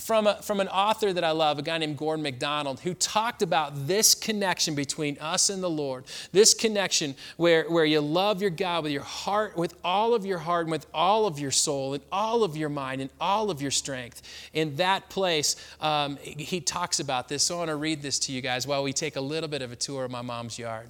from, 0.00 0.26
a, 0.26 0.36
from 0.36 0.58
an 0.58 0.68
author 0.68 1.12
that 1.12 1.22
I 1.22 1.32
love, 1.32 1.58
a 1.58 1.62
guy 1.62 1.76
named 1.76 1.98
Gordon 1.98 2.22
MacDonald, 2.22 2.80
who 2.80 2.94
talked 2.94 3.42
about 3.42 3.86
this 3.86 4.14
connection 4.14 4.74
between 4.74 5.18
us 5.18 5.50
and 5.50 5.62
the 5.62 5.68
Lord. 5.68 6.04
This 6.32 6.54
connection 6.54 7.14
where, 7.36 7.64
where 7.64 7.84
you 7.84 8.00
love 8.00 8.40
your 8.40 8.48
God 8.48 8.84
with 8.84 8.92
your 8.92 9.02
heart, 9.02 9.54
with 9.54 9.74
all 9.84 10.14
of 10.14 10.24
your 10.24 10.38
heart, 10.38 10.64
and 10.64 10.70
with 10.70 10.86
all 10.94 11.26
of 11.26 11.38
your 11.38 11.50
soul, 11.50 11.92
and 11.92 12.02
all 12.10 12.42
of 12.42 12.56
your 12.56 12.70
mind, 12.70 13.02
and 13.02 13.10
all 13.20 13.50
of 13.50 13.60
your 13.60 13.70
strength. 13.70 14.22
In 14.54 14.76
that 14.76 15.10
place, 15.10 15.56
um, 15.82 16.16
he 16.22 16.62
talks 16.62 17.00
about 17.00 17.28
this. 17.28 17.42
So 17.42 17.56
I 17.56 17.58
want 17.58 17.68
to 17.68 17.76
read 17.76 18.00
this 18.00 18.18
to 18.20 18.32
you 18.32 18.40
guys 18.40 18.66
while 18.66 18.82
we 18.82 18.94
take 18.94 19.16
a 19.16 19.20
little 19.20 19.50
bit 19.50 19.60
of 19.60 19.72
a 19.72 19.76
tour 19.76 20.06
of 20.06 20.10
my 20.10 20.22
mom's 20.22 20.58
yard. 20.58 20.88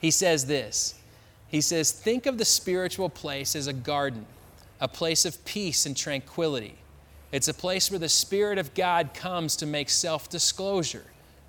He 0.00 0.10
says 0.10 0.46
this 0.46 0.94
He 1.48 1.60
says, 1.60 1.92
Think 1.92 2.26
of 2.26 2.38
the 2.38 2.44
spiritual 2.44 3.08
place 3.08 3.54
as 3.54 3.66
a 3.66 3.72
garden, 3.72 4.26
a 4.80 4.88
place 4.88 5.24
of 5.24 5.44
peace 5.44 5.86
and 5.86 5.96
tranquility 5.96 6.76
it's 7.32 7.48
a 7.48 7.54
place 7.54 7.90
where 7.90 7.98
the 7.98 8.08
Spirit 8.08 8.58
of 8.58 8.74
God 8.74 9.14
comes 9.14 9.56
to 9.56 9.66
make 9.66 9.88
self 9.88 10.28
disclosure, 10.28 11.04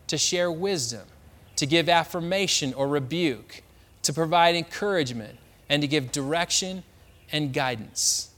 to 0.08 0.18
share 0.18 0.52
wisdom, 0.52 1.08
to 1.56 1.66
give 1.66 1.90
affirmation 1.90 2.74
or 2.74 2.88
rebuke, 2.88 3.64
to 4.04 4.14
provide 4.14 4.56
encouragement, 4.56 5.38
and 5.70 5.82
to 5.82 5.88
give 5.88 6.12
direction 6.12 6.84
and 7.32 7.54
guidance. 7.54 8.30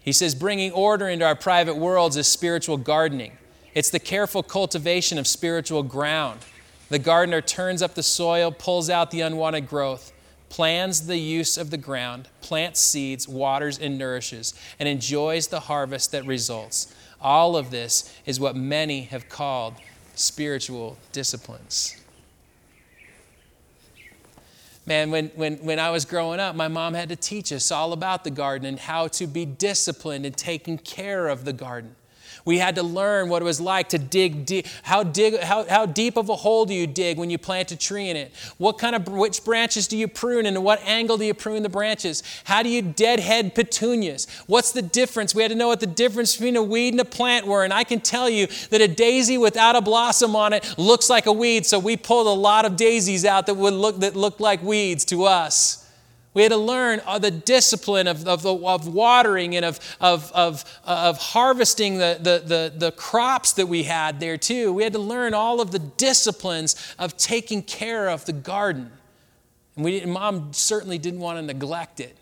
He 0.00 0.12
says, 0.12 0.34
bringing 0.34 0.72
order 0.72 1.08
into 1.08 1.24
our 1.24 1.36
private 1.36 1.76
worlds 1.76 2.16
is 2.16 2.26
spiritual 2.26 2.76
gardening. 2.76 3.38
It's 3.72 3.90
the 3.90 4.00
careful 4.00 4.42
cultivation 4.42 5.16
of 5.16 5.28
spiritual 5.28 5.84
ground. 5.84 6.40
The 6.92 6.98
gardener 6.98 7.40
turns 7.40 7.80
up 7.80 7.94
the 7.94 8.02
soil, 8.02 8.52
pulls 8.52 8.90
out 8.90 9.10
the 9.10 9.22
unwanted 9.22 9.66
growth, 9.66 10.12
plans 10.50 11.06
the 11.06 11.16
use 11.16 11.56
of 11.56 11.70
the 11.70 11.78
ground, 11.78 12.28
plants 12.42 12.80
seeds, 12.80 13.26
waters, 13.26 13.78
and 13.78 13.96
nourishes, 13.96 14.52
and 14.78 14.86
enjoys 14.86 15.46
the 15.46 15.60
harvest 15.60 16.12
that 16.12 16.26
results. 16.26 16.94
All 17.18 17.56
of 17.56 17.70
this 17.70 18.14
is 18.26 18.38
what 18.38 18.56
many 18.56 19.04
have 19.04 19.30
called 19.30 19.72
spiritual 20.16 20.98
disciplines. 21.12 21.96
Man, 24.84 25.10
when, 25.10 25.28
when, 25.28 25.54
when 25.64 25.78
I 25.78 25.88
was 25.88 26.04
growing 26.04 26.40
up, 26.40 26.54
my 26.54 26.68
mom 26.68 26.92
had 26.92 27.08
to 27.08 27.16
teach 27.16 27.54
us 27.54 27.72
all 27.72 27.94
about 27.94 28.22
the 28.22 28.30
garden 28.30 28.66
and 28.66 28.78
how 28.78 29.08
to 29.08 29.26
be 29.26 29.46
disciplined 29.46 30.26
in 30.26 30.34
taking 30.34 30.76
care 30.76 31.28
of 31.28 31.46
the 31.46 31.54
garden. 31.54 31.96
We 32.44 32.58
had 32.58 32.74
to 32.76 32.82
learn 32.82 33.28
what 33.28 33.42
it 33.42 33.44
was 33.44 33.60
like 33.60 33.88
to 33.90 33.98
dig 33.98 34.46
deep. 34.46 34.66
How, 34.82 35.02
dig, 35.02 35.40
how, 35.40 35.64
how 35.68 35.86
deep 35.86 36.16
of 36.16 36.28
a 36.28 36.36
hole 36.36 36.64
do 36.64 36.74
you 36.74 36.86
dig 36.86 37.18
when 37.18 37.30
you 37.30 37.38
plant 37.38 37.72
a 37.72 37.76
tree 37.76 38.08
in 38.08 38.16
it? 38.16 38.32
What 38.58 38.78
kind 38.78 38.94
of, 38.96 39.06
which 39.08 39.44
branches 39.44 39.86
do 39.88 39.96
you 39.96 40.08
prune 40.08 40.46
and 40.46 40.64
what 40.64 40.80
angle 40.84 41.18
do 41.18 41.24
you 41.24 41.34
prune 41.34 41.62
the 41.62 41.68
branches? 41.68 42.22
How 42.44 42.62
do 42.62 42.68
you 42.68 42.82
deadhead 42.82 43.54
petunias? 43.54 44.26
What's 44.46 44.72
the 44.72 44.82
difference? 44.82 45.34
We 45.34 45.42
had 45.42 45.50
to 45.50 45.56
know 45.56 45.68
what 45.68 45.80
the 45.80 45.86
difference 45.86 46.36
between 46.36 46.56
a 46.56 46.62
weed 46.62 46.94
and 46.94 47.00
a 47.00 47.04
plant 47.04 47.46
were. 47.46 47.64
And 47.64 47.72
I 47.72 47.84
can 47.84 48.00
tell 48.00 48.28
you 48.28 48.46
that 48.70 48.80
a 48.80 48.88
daisy 48.88 49.38
without 49.38 49.76
a 49.76 49.80
blossom 49.80 50.36
on 50.36 50.52
it 50.52 50.74
looks 50.78 51.10
like 51.10 51.26
a 51.26 51.32
weed. 51.32 51.66
So 51.66 51.78
we 51.78 51.96
pulled 51.96 52.26
a 52.26 52.30
lot 52.30 52.64
of 52.64 52.76
daisies 52.76 53.24
out 53.24 53.46
that 53.46 53.54
would 53.54 53.74
look, 53.74 54.00
that 54.00 54.16
looked 54.16 54.40
like 54.40 54.62
weeds 54.62 55.04
to 55.06 55.24
us. 55.24 55.81
We 56.34 56.42
had 56.42 56.52
to 56.52 56.56
learn 56.56 57.02
uh, 57.06 57.18
the 57.18 57.30
discipline 57.30 58.06
of, 58.06 58.26
of, 58.26 58.46
of 58.46 58.88
watering 58.88 59.54
and 59.54 59.64
of, 59.64 59.78
of, 60.00 60.32
of, 60.32 60.64
of 60.84 61.18
harvesting 61.18 61.98
the, 61.98 62.18
the, 62.18 62.42
the, 62.44 62.72
the 62.74 62.92
crops 62.92 63.52
that 63.54 63.66
we 63.66 63.82
had 63.82 64.18
there 64.18 64.38
too. 64.38 64.72
We 64.72 64.82
had 64.82 64.94
to 64.94 64.98
learn 64.98 65.34
all 65.34 65.60
of 65.60 65.72
the 65.72 65.78
disciplines 65.78 66.94
of 66.98 67.16
taking 67.18 67.62
care 67.62 68.08
of 68.08 68.24
the 68.24 68.32
garden. 68.32 68.90
And 69.76 69.84
we 69.84 70.04
mom 70.06 70.54
certainly 70.54 70.96
didn't 70.96 71.20
want 71.20 71.38
to 71.38 71.42
neglect 71.42 72.00
it. 72.00 72.16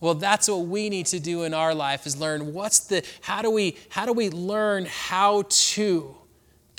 Well, 0.00 0.14
that's 0.14 0.48
what 0.48 0.66
we 0.66 0.88
need 0.88 1.06
to 1.06 1.20
do 1.20 1.42
in 1.42 1.52
our 1.54 1.74
life 1.74 2.06
is 2.06 2.18
learn 2.18 2.52
what's 2.52 2.80
the, 2.80 3.04
how 3.20 3.42
do 3.42 3.50
we, 3.50 3.76
how 3.90 4.06
do 4.06 4.12
we 4.12 4.30
learn 4.30 4.86
how 4.86 5.44
to 5.48 6.14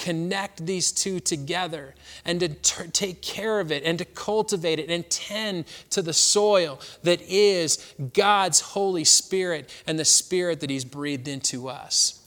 connect 0.01 0.65
these 0.65 0.91
two 0.91 1.19
together 1.19 1.93
and 2.25 2.39
to 2.39 2.49
t- 2.49 2.87
take 2.91 3.21
care 3.21 3.59
of 3.59 3.71
it 3.71 3.83
and 3.83 3.99
to 3.99 4.05
cultivate 4.05 4.79
it 4.79 4.89
and 4.89 5.07
tend 5.09 5.63
to 5.91 6.01
the 6.01 6.11
soil 6.11 6.79
that 7.03 7.21
is 7.21 7.93
God's 8.13 8.59
Holy 8.59 9.03
Spirit 9.03 9.69
and 9.85 9.99
the 9.99 10.05
Spirit 10.05 10.59
that 10.61 10.71
He's 10.71 10.83
breathed 10.83 11.27
into 11.27 11.69
us. 11.69 12.20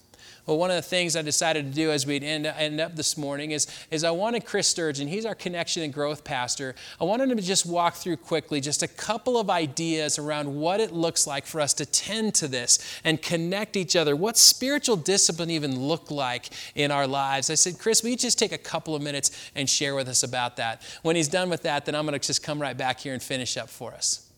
Well, 0.47 0.59
one 0.59 0.71
of 0.71 0.77
the 0.77 0.83
things 0.83 1.17
I 1.17 1.23
decided 1.23 1.67
to 1.67 1.73
do 1.73 1.91
as 1.91 2.07
we 2.07 2.21
end, 2.21 2.47
end 2.47 2.79
up 2.79 2.97
this 2.97 3.17
morning 3.17 3.53
is, 3.53 3.67
is 3.91 4.05
I 4.05 4.11
wanted 4.11 4.45
Chris 4.45 4.69
Sturgeon, 4.69 5.09
he's 5.09 5.25
our 5.25 5.35
connection 5.35 5.83
and 5.83 5.93
growth 5.93 6.23
pastor, 6.23 6.75
I 7.01 7.05
wanted 7.05 7.31
him 7.31 7.39
to 7.39 7.43
just 7.43 7.65
walk 7.65 7.95
through 7.95 8.19
quickly 8.19 8.61
just 8.61 8.83
a 8.83 8.89
couple 8.89 9.39
of 9.39 9.49
ideas 9.49 10.19
around 10.19 10.55
what 10.55 10.81
it 10.81 10.93
looks 10.93 11.27
like 11.27 11.47
for 11.47 11.63
us 11.63 11.73
to 11.75 11.87
tend 11.87 12.35
to 12.37 12.49
this 12.49 12.79
and 13.05 13.23
connect 13.23 13.75
each 13.75 13.97
other. 13.97 14.15
What 14.15 14.37
spiritual 14.37 14.97
discipline 14.97 15.51
even 15.51 15.81
look 15.81 16.11
like 16.11 16.51
in 16.75 16.91
our 16.91 17.07
lives? 17.07 17.49
I 17.49 17.55
said, 17.55 17.79
Chris, 17.79 18.03
will 18.03 18.11
you 18.11 18.17
just 18.17 18.39
take 18.39 18.53
a 18.53 18.59
couple 18.59 18.95
of 18.95 19.01
minutes 19.01 19.51
and 19.55 19.69
share 19.69 19.95
with 19.95 20.09
us 20.09 20.23
about 20.23 20.57
that? 20.57 20.83
When 21.03 21.17
he's 21.17 21.29
done 21.29 21.49
with 21.49 21.63
that, 21.63 21.87
then 21.87 21.95
I'm 21.95 22.05
going 22.05 22.19
to 22.19 22.27
just 22.27 22.43
come 22.43 22.61
right 22.61 22.77
back 22.77 23.01
here 23.01 23.15
and 23.15 23.23
finish 23.23 23.57
up 23.57 23.71
for 23.71 23.95
us. 23.95 24.29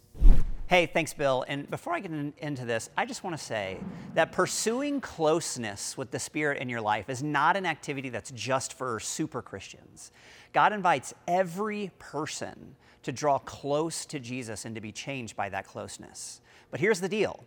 Hey, 0.69 0.87
thanks, 0.87 1.15
Bill. 1.15 1.45
And 1.47 1.71
before 1.71 1.95
I 1.95 2.01
get 2.01 2.11
in, 2.11 2.33
into 2.39 2.65
this, 2.65 2.91
I 2.97 3.07
just 3.07 3.23
want 3.23 3.39
to 3.39 3.43
say 3.43 3.79
that 4.15 4.33
pursuing 4.33 5.01
closeness 5.01 5.97
with 5.97 6.11
the 6.11 6.19
Spirit 6.19 6.61
in 6.61 6.69
your 6.69 6.81
life 6.81 7.09
is 7.09 7.23
not 7.23 7.57
an 7.57 7.65
activity 7.65 8.09
that's 8.09 8.33
just 8.33 8.73
for 8.73 8.99
super 8.99 9.43
Christians. 9.43 10.11
God 10.53 10.73
invites 10.73 11.15
every 11.29 11.93
person 12.01 12.75
to 13.05 13.13
draw 13.13 13.39
close 13.39 14.05
to 14.07 14.19
Jesus 14.19 14.65
and 14.65 14.75
to 14.75 14.81
be 14.81 14.91
changed 14.91 15.37
by 15.37 15.49
that 15.51 15.69
closeness. 15.69 16.41
But 16.73 16.81
here's 16.81 17.01
the 17.01 17.09
deal 17.09 17.45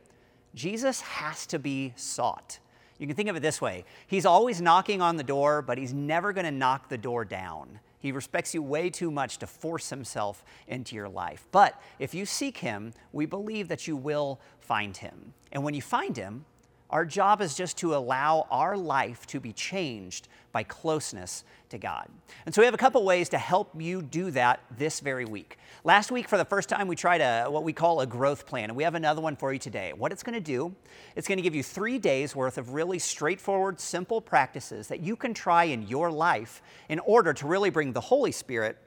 Jesus 0.56 1.02
has 1.02 1.46
to 1.48 1.60
be 1.60 1.92
sought. 1.98 2.60
You 3.00 3.08
can 3.08 3.18
think 3.18 3.28
of 3.28 3.36
it 3.36 3.42
this 3.42 3.60
way 3.60 3.84
He's 4.08 4.26
always 4.26 4.62
knocking 4.62 5.02
on 5.02 5.18
the 5.18 5.24
door, 5.26 5.62
but 5.62 5.78
He's 5.78 5.94
never 5.94 6.32
going 6.32 6.46
to 6.46 6.52
knock 6.52 6.88
the 6.88 6.98
door 6.98 7.26
down. 7.26 7.82
He 8.00 8.12
respects 8.12 8.54
you 8.54 8.64
way 8.64 8.90
too 8.90 9.12
much 9.12 9.38
to 9.40 9.48
force 9.48 9.90
himself 9.90 10.44
into 10.68 10.96
your 10.96 11.10
life. 11.10 11.46
But 11.52 11.80
if 12.00 12.14
you 12.14 12.26
seek 12.26 12.58
him, 12.58 12.94
we 13.12 13.26
believe 13.26 13.68
that 13.68 13.88
you 13.88 13.96
will 13.98 14.40
find 14.60 14.96
him. 14.96 15.34
And 15.52 15.64
when 15.64 15.74
you 15.74 15.82
find 15.82 16.16
him, 16.16 16.46
our 16.90 17.06
job 17.06 17.42
is 17.42 17.56
just 17.56 17.78
to 17.78 17.96
allow 17.96 18.48
our 18.50 18.76
life 18.76 19.28
to 19.28 19.40
be 19.40 19.54
changed 19.54 20.28
by 20.52 20.64
closeness 20.64 21.44
to 21.70 21.78
God. 21.78 22.08
And 22.46 22.56
so 22.56 22.62
we 22.62 22.66
have 22.66 22.74
a 22.74 22.78
couple 22.78 23.04
ways 23.04 23.30
to 23.30 23.38
help 23.38 23.80
you 23.80 24.02
do 24.02 24.32
that 24.32 24.62
this 24.78 25.00
very 25.00 25.26
week. 25.26 25.60
Last 25.84 26.12
week, 26.12 26.28
for 26.28 26.38
the 26.38 26.46
first 26.46 26.68
time, 26.68 26.88
we 26.88 26.96
tried 26.96 27.22
a, 27.22 27.46
what 27.46 27.64
we 27.64 27.74
call 27.74 28.02
a 28.02 28.08
growth 28.08 28.48
plan, 28.48 28.66
and 28.66 28.76
we 28.76 28.84
have 28.84 28.96
another 28.96 29.22
one 29.22 29.36
for 29.36 29.54
you 29.54 29.60
today. 29.60 29.94
What 29.94 30.12
it's 30.12 30.24
going 30.24 30.34
to 30.34 30.40
do, 30.40 30.76
it's 31.16 31.28
going 31.28 31.38
to 31.38 31.44
give 31.44 31.54
you 31.54 31.62
three 31.62 32.00
days 32.00 32.36
worth 32.36 32.58
of 32.58 32.74
really 32.74 32.98
straightforward, 32.98 33.80
simple 33.80 34.20
practices 34.20 34.88
that 34.88 35.02
you 35.02 35.16
can 35.16 35.34
try 35.34 35.66
in 35.66 35.84
your 35.84 36.12
life 36.12 36.62
in 36.90 37.00
order 37.00 37.34
to 37.34 37.46
really 37.48 37.70
bring 37.70 37.94
the 37.94 38.02
Holy 38.02 38.32
Spirit 38.32 38.78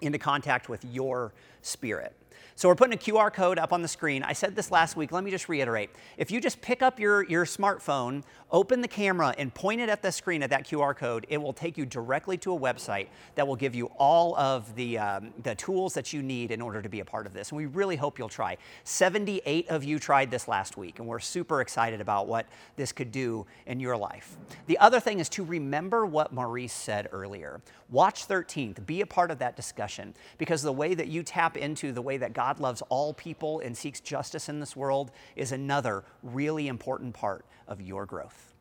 into 0.00 0.18
contact 0.18 0.68
with 0.68 0.84
your 0.86 1.34
spirit. 1.60 2.14
So 2.62 2.68
we're 2.68 2.76
putting 2.76 2.94
a 2.94 2.96
QR 2.96 3.32
code 3.32 3.58
up 3.58 3.72
on 3.72 3.82
the 3.82 3.88
screen. 3.88 4.22
I 4.22 4.34
said 4.34 4.54
this 4.54 4.70
last 4.70 4.94
week. 4.94 5.10
Let 5.10 5.24
me 5.24 5.32
just 5.32 5.48
reiterate. 5.48 5.90
If 6.16 6.30
you 6.30 6.40
just 6.40 6.60
pick 6.60 6.80
up 6.80 7.00
your, 7.00 7.24
your 7.24 7.44
smartphone, 7.44 8.22
open 8.52 8.80
the 8.80 8.86
camera, 8.86 9.34
and 9.36 9.52
point 9.52 9.80
it 9.80 9.88
at 9.88 10.00
the 10.00 10.12
screen 10.12 10.44
at 10.44 10.50
that 10.50 10.64
QR 10.68 10.96
code, 10.96 11.26
it 11.28 11.38
will 11.38 11.52
take 11.52 11.76
you 11.76 11.84
directly 11.84 12.38
to 12.38 12.54
a 12.54 12.56
website 12.56 13.08
that 13.34 13.48
will 13.48 13.56
give 13.56 13.74
you 13.74 13.86
all 13.98 14.36
of 14.36 14.72
the, 14.76 14.96
um, 14.96 15.34
the 15.42 15.56
tools 15.56 15.92
that 15.94 16.12
you 16.12 16.22
need 16.22 16.52
in 16.52 16.60
order 16.60 16.80
to 16.80 16.88
be 16.88 17.00
a 17.00 17.04
part 17.04 17.26
of 17.26 17.32
this. 17.32 17.50
And 17.50 17.56
we 17.56 17.66
really 17.66 17.96
hope 17.96 18.16
you'll 18.16 18.28
try. 18.28 18.56
78 18.84 19.68
of 19.68 19.82
you 19.82 19.98
tried 19.98 20.30
this 20.30 20.46
last 20.46 20.76
week, 20.76 21.00
and 21.00 21.08
we're 21.08 21.18
super 21.18 21.62
excited 21.62 22.00
about 22.00 22.28
what 22.28 22.46
this 22.76 22.92
could 22.92 23.10
do 23.10 23.44
in 23.66 23.80
your 23.80 23.96
life. 23.96 24.36
The 24.68 24.78
other 24.78 25.00
thing 25.00 25.18
is 25.18 25.28
to 25.30 25.42
remember 25.42 26.06
what 26.06 26.32
Maurice 26.32 26.72
said 26.72 27.08
earlier. 27.10 27.60
Watch 27.90 28.28
13th, 28.28 28.86
be 28.86 29.00
a 29.00 29.06
part 29.06 29.32
of 29.32 29.40
that 29.40 29.56
discussion, 29.56 30.14
because 30.38 30.62
the 30.62 30.72
way 30.72 30.94
that 30.94 31.08
you 31.08 31.24
tap 31.24 31.56
into 31.56 31.90
the 31.90 32.00
way 32.00 32.18
that 32.18 32.32
God 32.32 32.51
God 32.52 32.60
loves 32.60 32.82
all 32.90 33.14
people 33.14 33.60
and 33.60 33.74
seeks 33.74 33.98
justice 33.98 34.50
in 34.50 34.60
this 34.60 34.76
world 34.76 35.10
is 35.36 35.52
another 35.52 36.04
really 36.22 36.68
important 36.68 37.14
part 37.14 37.46
of 37.66 37.80
your 37.80 38.04
growth. 38.04 38.52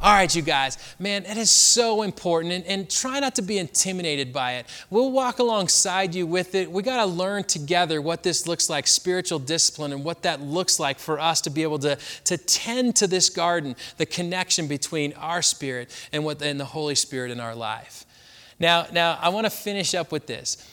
All 0.00 0.14
right, 0.14 0.34
you 0.34 0.40
guys, 0.40 0.78
man, 0.98 1.26
it 1.26 1.36
is 1.36 1.50
so 1.50 2.02
important, 2.02 2.54
and, 2.54 2.64
and, 2.64 2.90
try 2.90 3.20
not 3.20 3.34
to 3.34 3.42
be 3.42 3.58
intimidated 3.58 4.32
by 4.32 4.54
it. 4.54 4.66
We'll 4.88 5.10
walk 5.10 5.40
alongside 5.40 6.14
you 6.14 6.26
with 6.26 6.54
it. 6.54 6.70
We 6.70 6.82
got 6.82 7.04
to 7.04 7.06
learn 7.06 7.44
together 7.44 8.00
what 8.00 8.22
this 8.22 8.46
looks 8.46 8.70
like, 8.70 8.86
spiritual 8.86 9.38
discipline, 9.38 9.92
and 9.92 10.04
what 10.04 10.22
that 10.22 10.40
looks 10.40 10.80
like 10.80 10.98
for 10.98 11.20
us 11.20 11.42
to 11.42 11.50
be 11.50 11.62
able 11.62 11.78
to, 11.80 11.98
to 12.24 12.38
tend 12.38 12.96
to 12.96 13.06
this 13.06 13.28
garden, 13.28 13.76
the 13.98 14.06
connection 14.06 14.68
between 14.68 15.12
our 15.14 15.42
spirit 15.42 15.90
and, 16.12 16.24
what, 16.24 16.40
and 16.40 16.58
the 16.58 16.64
Holy 16.64 16.94
Spirit 16.94 17.30
in 17.30 17.40
our 17.40 17.54
life. 17.54 18.06
Now, 18.58 18.86
now 18.90 19.18
I 19.20 19.28
want 19.28 19.44
to 19.44 19.50
finish 19.50 19.94
up 19.94 20.12
with 20.12 20.26
this. 20.26 20.66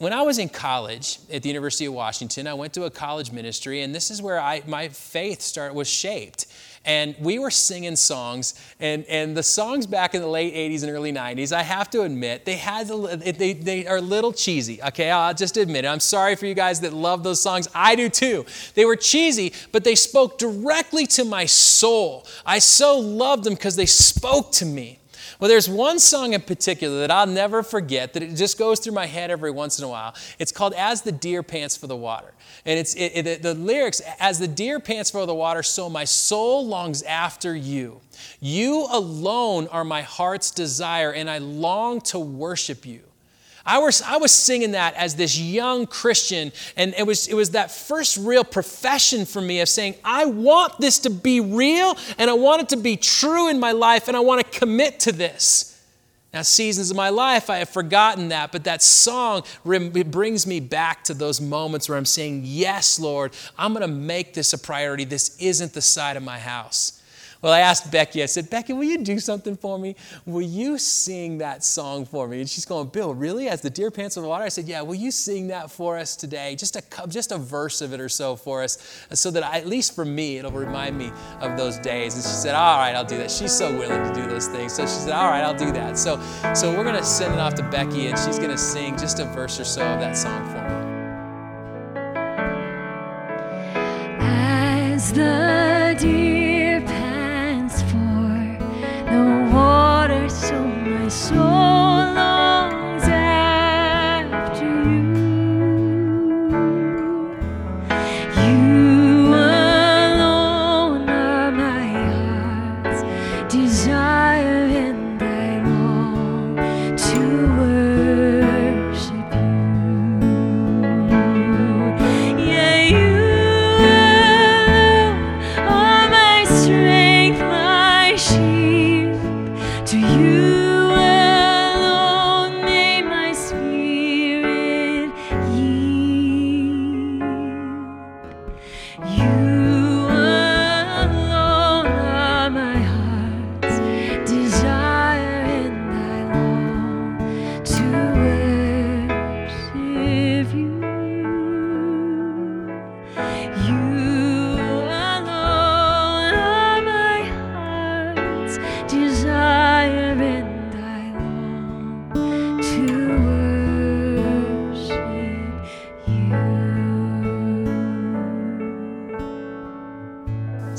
When 0.00 0.14
I 0.14 0.22
was 0.22 0.38
in 0.38 0.48
college 0.48 1.18
at 1.30 1.42
the 1.42 1.50
University 1.50 1.84
of 1.84 1.92
Washington, 1.92 2.46
I 2.46 2.54
went 2.54 2.72
to 2.72 2.84
a 2.84 2.90
college 2.90 3.32
ministry, 3.32 3.82
and 3.82 3.94
this 3.94 4.10
is 4.10 4.22
where 4.22 4.40
I, 4.40 4.62
my 4.66 4.88
faith 4.88 5.42
start, 5.42 5.74
was 5.74 5.88
shaped. 5.88 6.46
And 6.86 7.14
we 7.20 7.38
were 7.38 7.50
singing 7.50 7.96
songs, 7.96 8.54
and, 8.80 9.04
and 9.10 9.36
the 9.36 9.42
songs 9.42 9.86
back 9.86 10.14
in 10.14 10.22
the 10.22 10.26
late 10.26 10.54
80s 10.54 10.84
and 10.84 10.90
early 10.90 11.12
90s, 11.12 11.52
I 11.52 11.62
have 11.62 11.90
to 11.90 12.00
admit, 12.00 12.46
they, 12.46 12.56
had 12.56 12.88
they, 12.88 13.52
they 13.52 13.86
are 13.86 13.98
a 13.98 14.00
little 14.00 14.32
cheesy, 14.32 14.82
okay? 14.84 15.10
I'll 15.10 15.34
just 15.34 15.58
admit 15.58 15.84
it. 15.84 15.88
I'm 15.88 16.00
sorry 16.00 16.34
for 16.34 16.46
you 16.46 16.54
guys 16.54 16.80
that 16.80 16.94
love 16.94 17.22
those 17.22 17.42
songs. 17.42 17.68
I 17.74 17.94
do 17.94 18.08
too. 18.08 18.46
They 18.74 18.86
were 18.86 18.96
cheesy, 18.96 19.52
but 19.70 19.84
they 19.84 19.96
spoke 19.96 20.38
directly 20.38 21.04
to 21.08 21.26
my 21.26 21.44
soul. 21.44 22.26
I 22.46 22.60
so 22.60 22.98
loved 22.98 23.44
them 23.44 23.52
because 23.52 23.76
they 23.76 23.84
spoke 23.84 24.50
to 24.52 24.64
me. 24.64 24.99
Well, 25.40 25.48
there's 25.48 25.70
one 25.70 25.98
song 25.98 26.34
in 26.34 26.42
particular 26.42 27.00
that 27.00 27.10
I'll 27.10 27.26
never 27.26 27.62
forget 27.62 28.12
that 28.12 28.22
it 28.22 28.34
just 28.34 28.58
goes 28.58 28.78
through 28.78 28.92
my 28.92 29.06
head 29.06 29.30
every 29.30 29.50
once 29.50 29.78
in 29.78 29.86
a 29.86 29.88
while. 29.88 30.14
It's 30.38 30.52
called 30.52 30.74
As 30.74 31.00
the 31.00 31.12
Deer 31.12 31.42
Pants 31.42 31.78
for 31.78 31.86
the 31.86 31.96
Water. 31.96 32.34
And 32.66 32.78
it's 32.78 32.94
it, 32.94 33.26
it, 33.26 33.42
the 33.42 33.54
lyrics, 33.54 34.02
As 34.18 34.38
the 34.38 34.46
deer 34.46 34.80
pants 34.80 35.10
for 35.10 35.24
the 35.24 35.34
water, 35.34 35.62
so 35.62 35.88
my 35.88 36.04
soul 36.04 36.66
longs 36.66 37.02
after 37.04 37.56
you. 37.56 38.00
You 38.38 38.86
alone 38.90 39.66
are 39.68 39.84
my 39.84 40.02
heart's 40.02 40.50
desire, 40.50 41.10
and 41.10 41.30
I 41.30 41.38
long 41.38 42.02
to 42.02 42.18
worship 42.18 42.84
you. 42.84 43.00
I 43.70 43.78
was, 43.78 44.02
I 44.02 44.16
was 44.16 44.32
singing 44.32 44.72
that 44.72 44.94
as 44.94 45.14
this 45.14 45.38
young 45.38 45.86
Christian, 45.86 46.50
and 46.76 46.92
it 46.98 47.06
was, 47.06 47.28
it 47.28 47.34
was 47.34 47.50
that 47.50 47.70
first 47.70 48.16
real 48.16 48.42
profession 48.42 49.24
for 49.24 49.40
me 49.40 49.60
of 49.60 49.68
saying, 49.68 49.94
I 50.04 50.24
want 50.24 50.80
this 50.80 50.98
to 51.00 51.10
be 51.10 51.38
real, 51.38 51.96
and 52.18 52.28
I 52.28 52.32
want 52.32 52.62
it 52.62 52.68
to 52.70 52.76
be 52.76 52.96
true 52.96 53.48
in 53.48 53.60
my 53.60 53.70
life, 53.70 54.08
and 54.08 54.16
I 54.16 54.20
want 54.20 54.44
to 54.44 54.58
commit 54.58 54.98
to 55.00 55.12
this. 55.12 55.80
Now, 56.34 56.42
seasons 56.42 56.90
of 56.90 56.96
my 56.96 57.10
life, 57.10 57.48
I 57.48 57.58
have 57.58 57.68
forgotten 57.68 58.30
that, 58.30 58.50
but 58.50 58.64
that 58.64 58.82
song 58.82 59.44
brings 59.64 60.48
me 60.48 60.58
back 60.58 61.04
to 61.04 61.14
those 61.14 61.40
moments 61.40 61.88
where 61.88 61.96
I'm 61.96 62.04
saying, 62.04 62.42
Yes, 62.44 62.98
Lord, 62.98 63.32
I'm 63.56 63.72
going 63.72 63.88
to 63.88 63.94
make 63.94 64.34
this 64.34 64.52
a 64.52 64.58
priority. 64.58 65.04
This 65.04 65.36
isn't 65.38 65.74
the 65.74 65.80
side 65.80 66.16
of 66.16 66.24
my 66.24 66.40
house. 66.40 66.99
Well, 67.42 67.54
I 67.54 67.60
asked 67.60 67.90
Becky, 67.90 68.22
I 68.22 68.26
said, 68.26 68.50
Becky, 68.50 68.74
will 68.74 68.84
you 68.84 68.98
do 68.98 69.18
something 69.18 69.56
for 69.56 69.78
me? 69.78 69.96
Will 70.26 70.42
you 70.42 70.76
sing 70.76 71.38
that 71.38 71.64
song 71.64 72.04
for 72.04 72.28
me? 72.28 72.40
And 72.40 72.48
she's 72.48 72.66
going, 72.66 72.88
Bill, 72.88 73.14
really? 73.14 73.48
As 73.48 73.62
the 73.62 73.70
deer 73.70 73.90
pants 73.90 74.18
on 74.18 74.22
the 74.22 74.28
water? 74.28 74.44
I 74.44 74.48
said, 74.48 74.66
Yeah, 74.66 74.82
will 74.82 74.94
you 74.94 75.10
sing 75.10 75.48
that 75.48 75.70
for 75.70 75.96
us 75.96 76.16
today? 76.16 76.54
Just 76.54 76.76
a, 76.76 76.82
just 77.08 77.32
a 77.32 77.38
verse 77.38 77.80
of 77.80 77.94
it 77.94 78.00
or 78.00 78.10
so 78.10 78.36
for 78.36 78.62
us, 78.62 79.06
so 79.12 79.30
that 79.30 79.42
I, 79.42 79.56
at 79.56 79.66
least 79.66 79.94
for 79.94 80.04
me, 80.04 80.36
it'll 80.36 80.50
remind 80.50 80.98
me 80.98 81.12
of 81.40 81.56
those 81.56 81.78
days. 81.78 82.14
And 82.14 82.22
she 82.22 82.28
said, 82.28 82.54
All 82.54 82.78
right, 82.78 82.94
I'll 82.94 83.04
do 83.06 83.16
that. 83.16 83.30
She's 83.30 83.52
so 83.52 83.72
willing 83.72 84.06
to 84.06 84.14
do 84.14 84.28
those 84.28 84.48
things. 84.48 84.74
So 84.74 84.82
she 84.82 84.88
said, 84.88 85.12
All 85.12 85.30
right, 85.30 85.42
I'll 85.42 85.56
do 85.56 85.72
that. 85.72 85.96
So, 85.96 86.20
so 86.54 86.70
we're 86.76 86.84
going 86.84 86.96
to 86.96 87.04
send 87.04 87.32
it 87.32 87.40
off 87.40 87.54
to 87.54 87.62
Becky, 87.70 88.08
and 88.08 88.18
she's 88.18 88.38
going 88.38 88.50
to 88.50 88.58
sing 88.58 88.98
just 88.98 89.18
a 89.18 89.24
verse 89.24 89.58
or 89.58 89.64
so 89.64 89.82
of 89.82 90.00
that 90.00 90.16
song 90.16 90.44
for 90.50 90.60
me. 90.60 90.90
As 94.20 95.12
the 95.12 95.59
soul. 101.10 101.99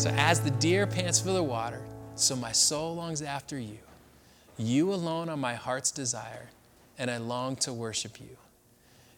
So 0.01 0.09
as 0.17 0.39
the 0.39 0.49
deer 0.49 0.87
pants 0.87 1.19
for 1.19 1.29
the 1.29 1.43
water, 1.43 1.79
so 2.15 2.35
my 2.35 2.51
soul 2.51 2.95
longs 2.95 3.21
after 3.21 3.59
you. 3.59 3.77
You 4.57 4.91
alone 4.91 5.29
are 5.29 5.37
my 5.37 5.53
heart's 5.53 5.91
desire, 5.91 6.49
and 6.97 7.11
I 7.11 7.17
long 7.17 7.55
to 7.57 7.71
worship 7.71 8.19
you. 8.19 8.35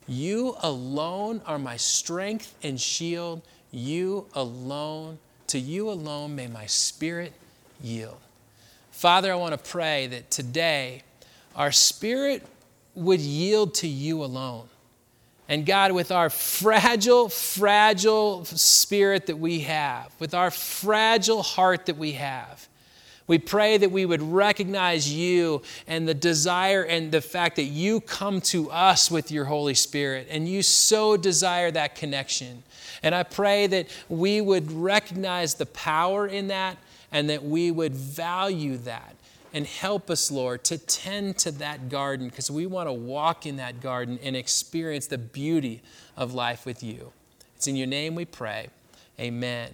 You 0.09 0.57
alone 0.61 1.41
are 1.45 1.57
my 1.57 1.77
strength 1.77 2.53
and 2.63 2.81
shield. 2.81 3.43
You 3.71 4.25
alone, 4.33 5.19
to 5.47 5.57
you 5.57 5.89
alone 5.89 6.35
may 6.35 6.47
my 6.47 6.65
spirit 6.65 7.31
yield. 7.81 8.19
Father, 8.91 9.31
I 9.31 9.35
want 9.35 9.53
to 9.53 9.71
pray 9.71 10.07
that 10.07 10.31
today 10.31 11.03
our 11.55 11.71
spirit 11.71 12.45
would 12.93 13.21
yield 13.21 13.73
to 13.75 13.87
you 13.87 14.21
alone. 14.21 14.67
And 15.49 15.65
God, 15.65 15.91
with 15.91 16.11
our 16.11 16.29
fragile, 16.29 17.27
fragile 17.29 18.45
spirit 18.45 19.27
that 19.27 19.37
we 19.37 19.61
have, 19.61 20.13
with 20.19 20.33
our 20.33 20.49
fragile 20.49 21.43
heart 21.43 21.87
that 21.87 21.97
we 21.97 22.13
have, 22.13 22.67
we 23.27 23.37
pray 23.37 23.77
that 23.77 23.91
we 23.91 24.05
would 24.05 24.21
recognize 24.21 25.13
you 25.13 25.61
and 25.87 26.07
the 26.07 26.13
desire 26.13 26.83
and 26.83 27.11
the 27.11 27.21
fact 27.21 27.55
that 27.55 27.63
you 27.63 28.01
come 28.01 28.41
to 28.41 28.69
us 28.69 29.09
with 29.09 29.31
your 29.31 29.45
Holy 29.45 29.73
Spirit 29.73 30.27
and 30.29 30.47
you 30.47 30.61
so 30.61 31.15
desire 31.15 31.71
that 31.71 31.95
connection. 31.95 32.63
And 33.01 33.15
I 33.15 33.23
pray 33.23 33.67
that 33.67 33.87
we 34.09 34.41
would 34.41 34.71
recognize 34.71 35.55
the 35.55 35.65
power 35.67 36.27
in 36.27 36.47
that 36.47 36.77
and 37.11 37.29
that 37.29 37.43
we 37.43 37.71
would 37.71 37.93
value 37.93 38.77
that 38.77 39.15
and 39.53 39.67
help 39.67 40.09
us, 40.09 40.31
Lord, 40.31 40.63
to 40.65 40.77
tend 40.79 41.37
to 41.39 41.51
that 41.51 41.87
garden 41.87 42.27
because 42.27 42.49
we 42.49 42.65
want 42.65 42.89
to 42.89 42.93
walk 42.93 43.45
in 43.45 43.57
that 43.57 43.79
garden 43.81 44.19
and 44.23 44.35
experience 44.35 45.07
the 45.07 45.19
beauty 45.19 45.83
of 46.17 46.33
life 46.33 46.65
with 46.65 46.83
you. 46.83 47.13
It's 47.55 47.67
in 47.67 47.75
your 47.75 47.87
name 47.87 48.15
we 48.15 48.25
pray. 48.25 48.69
Amen. 49.19 49.69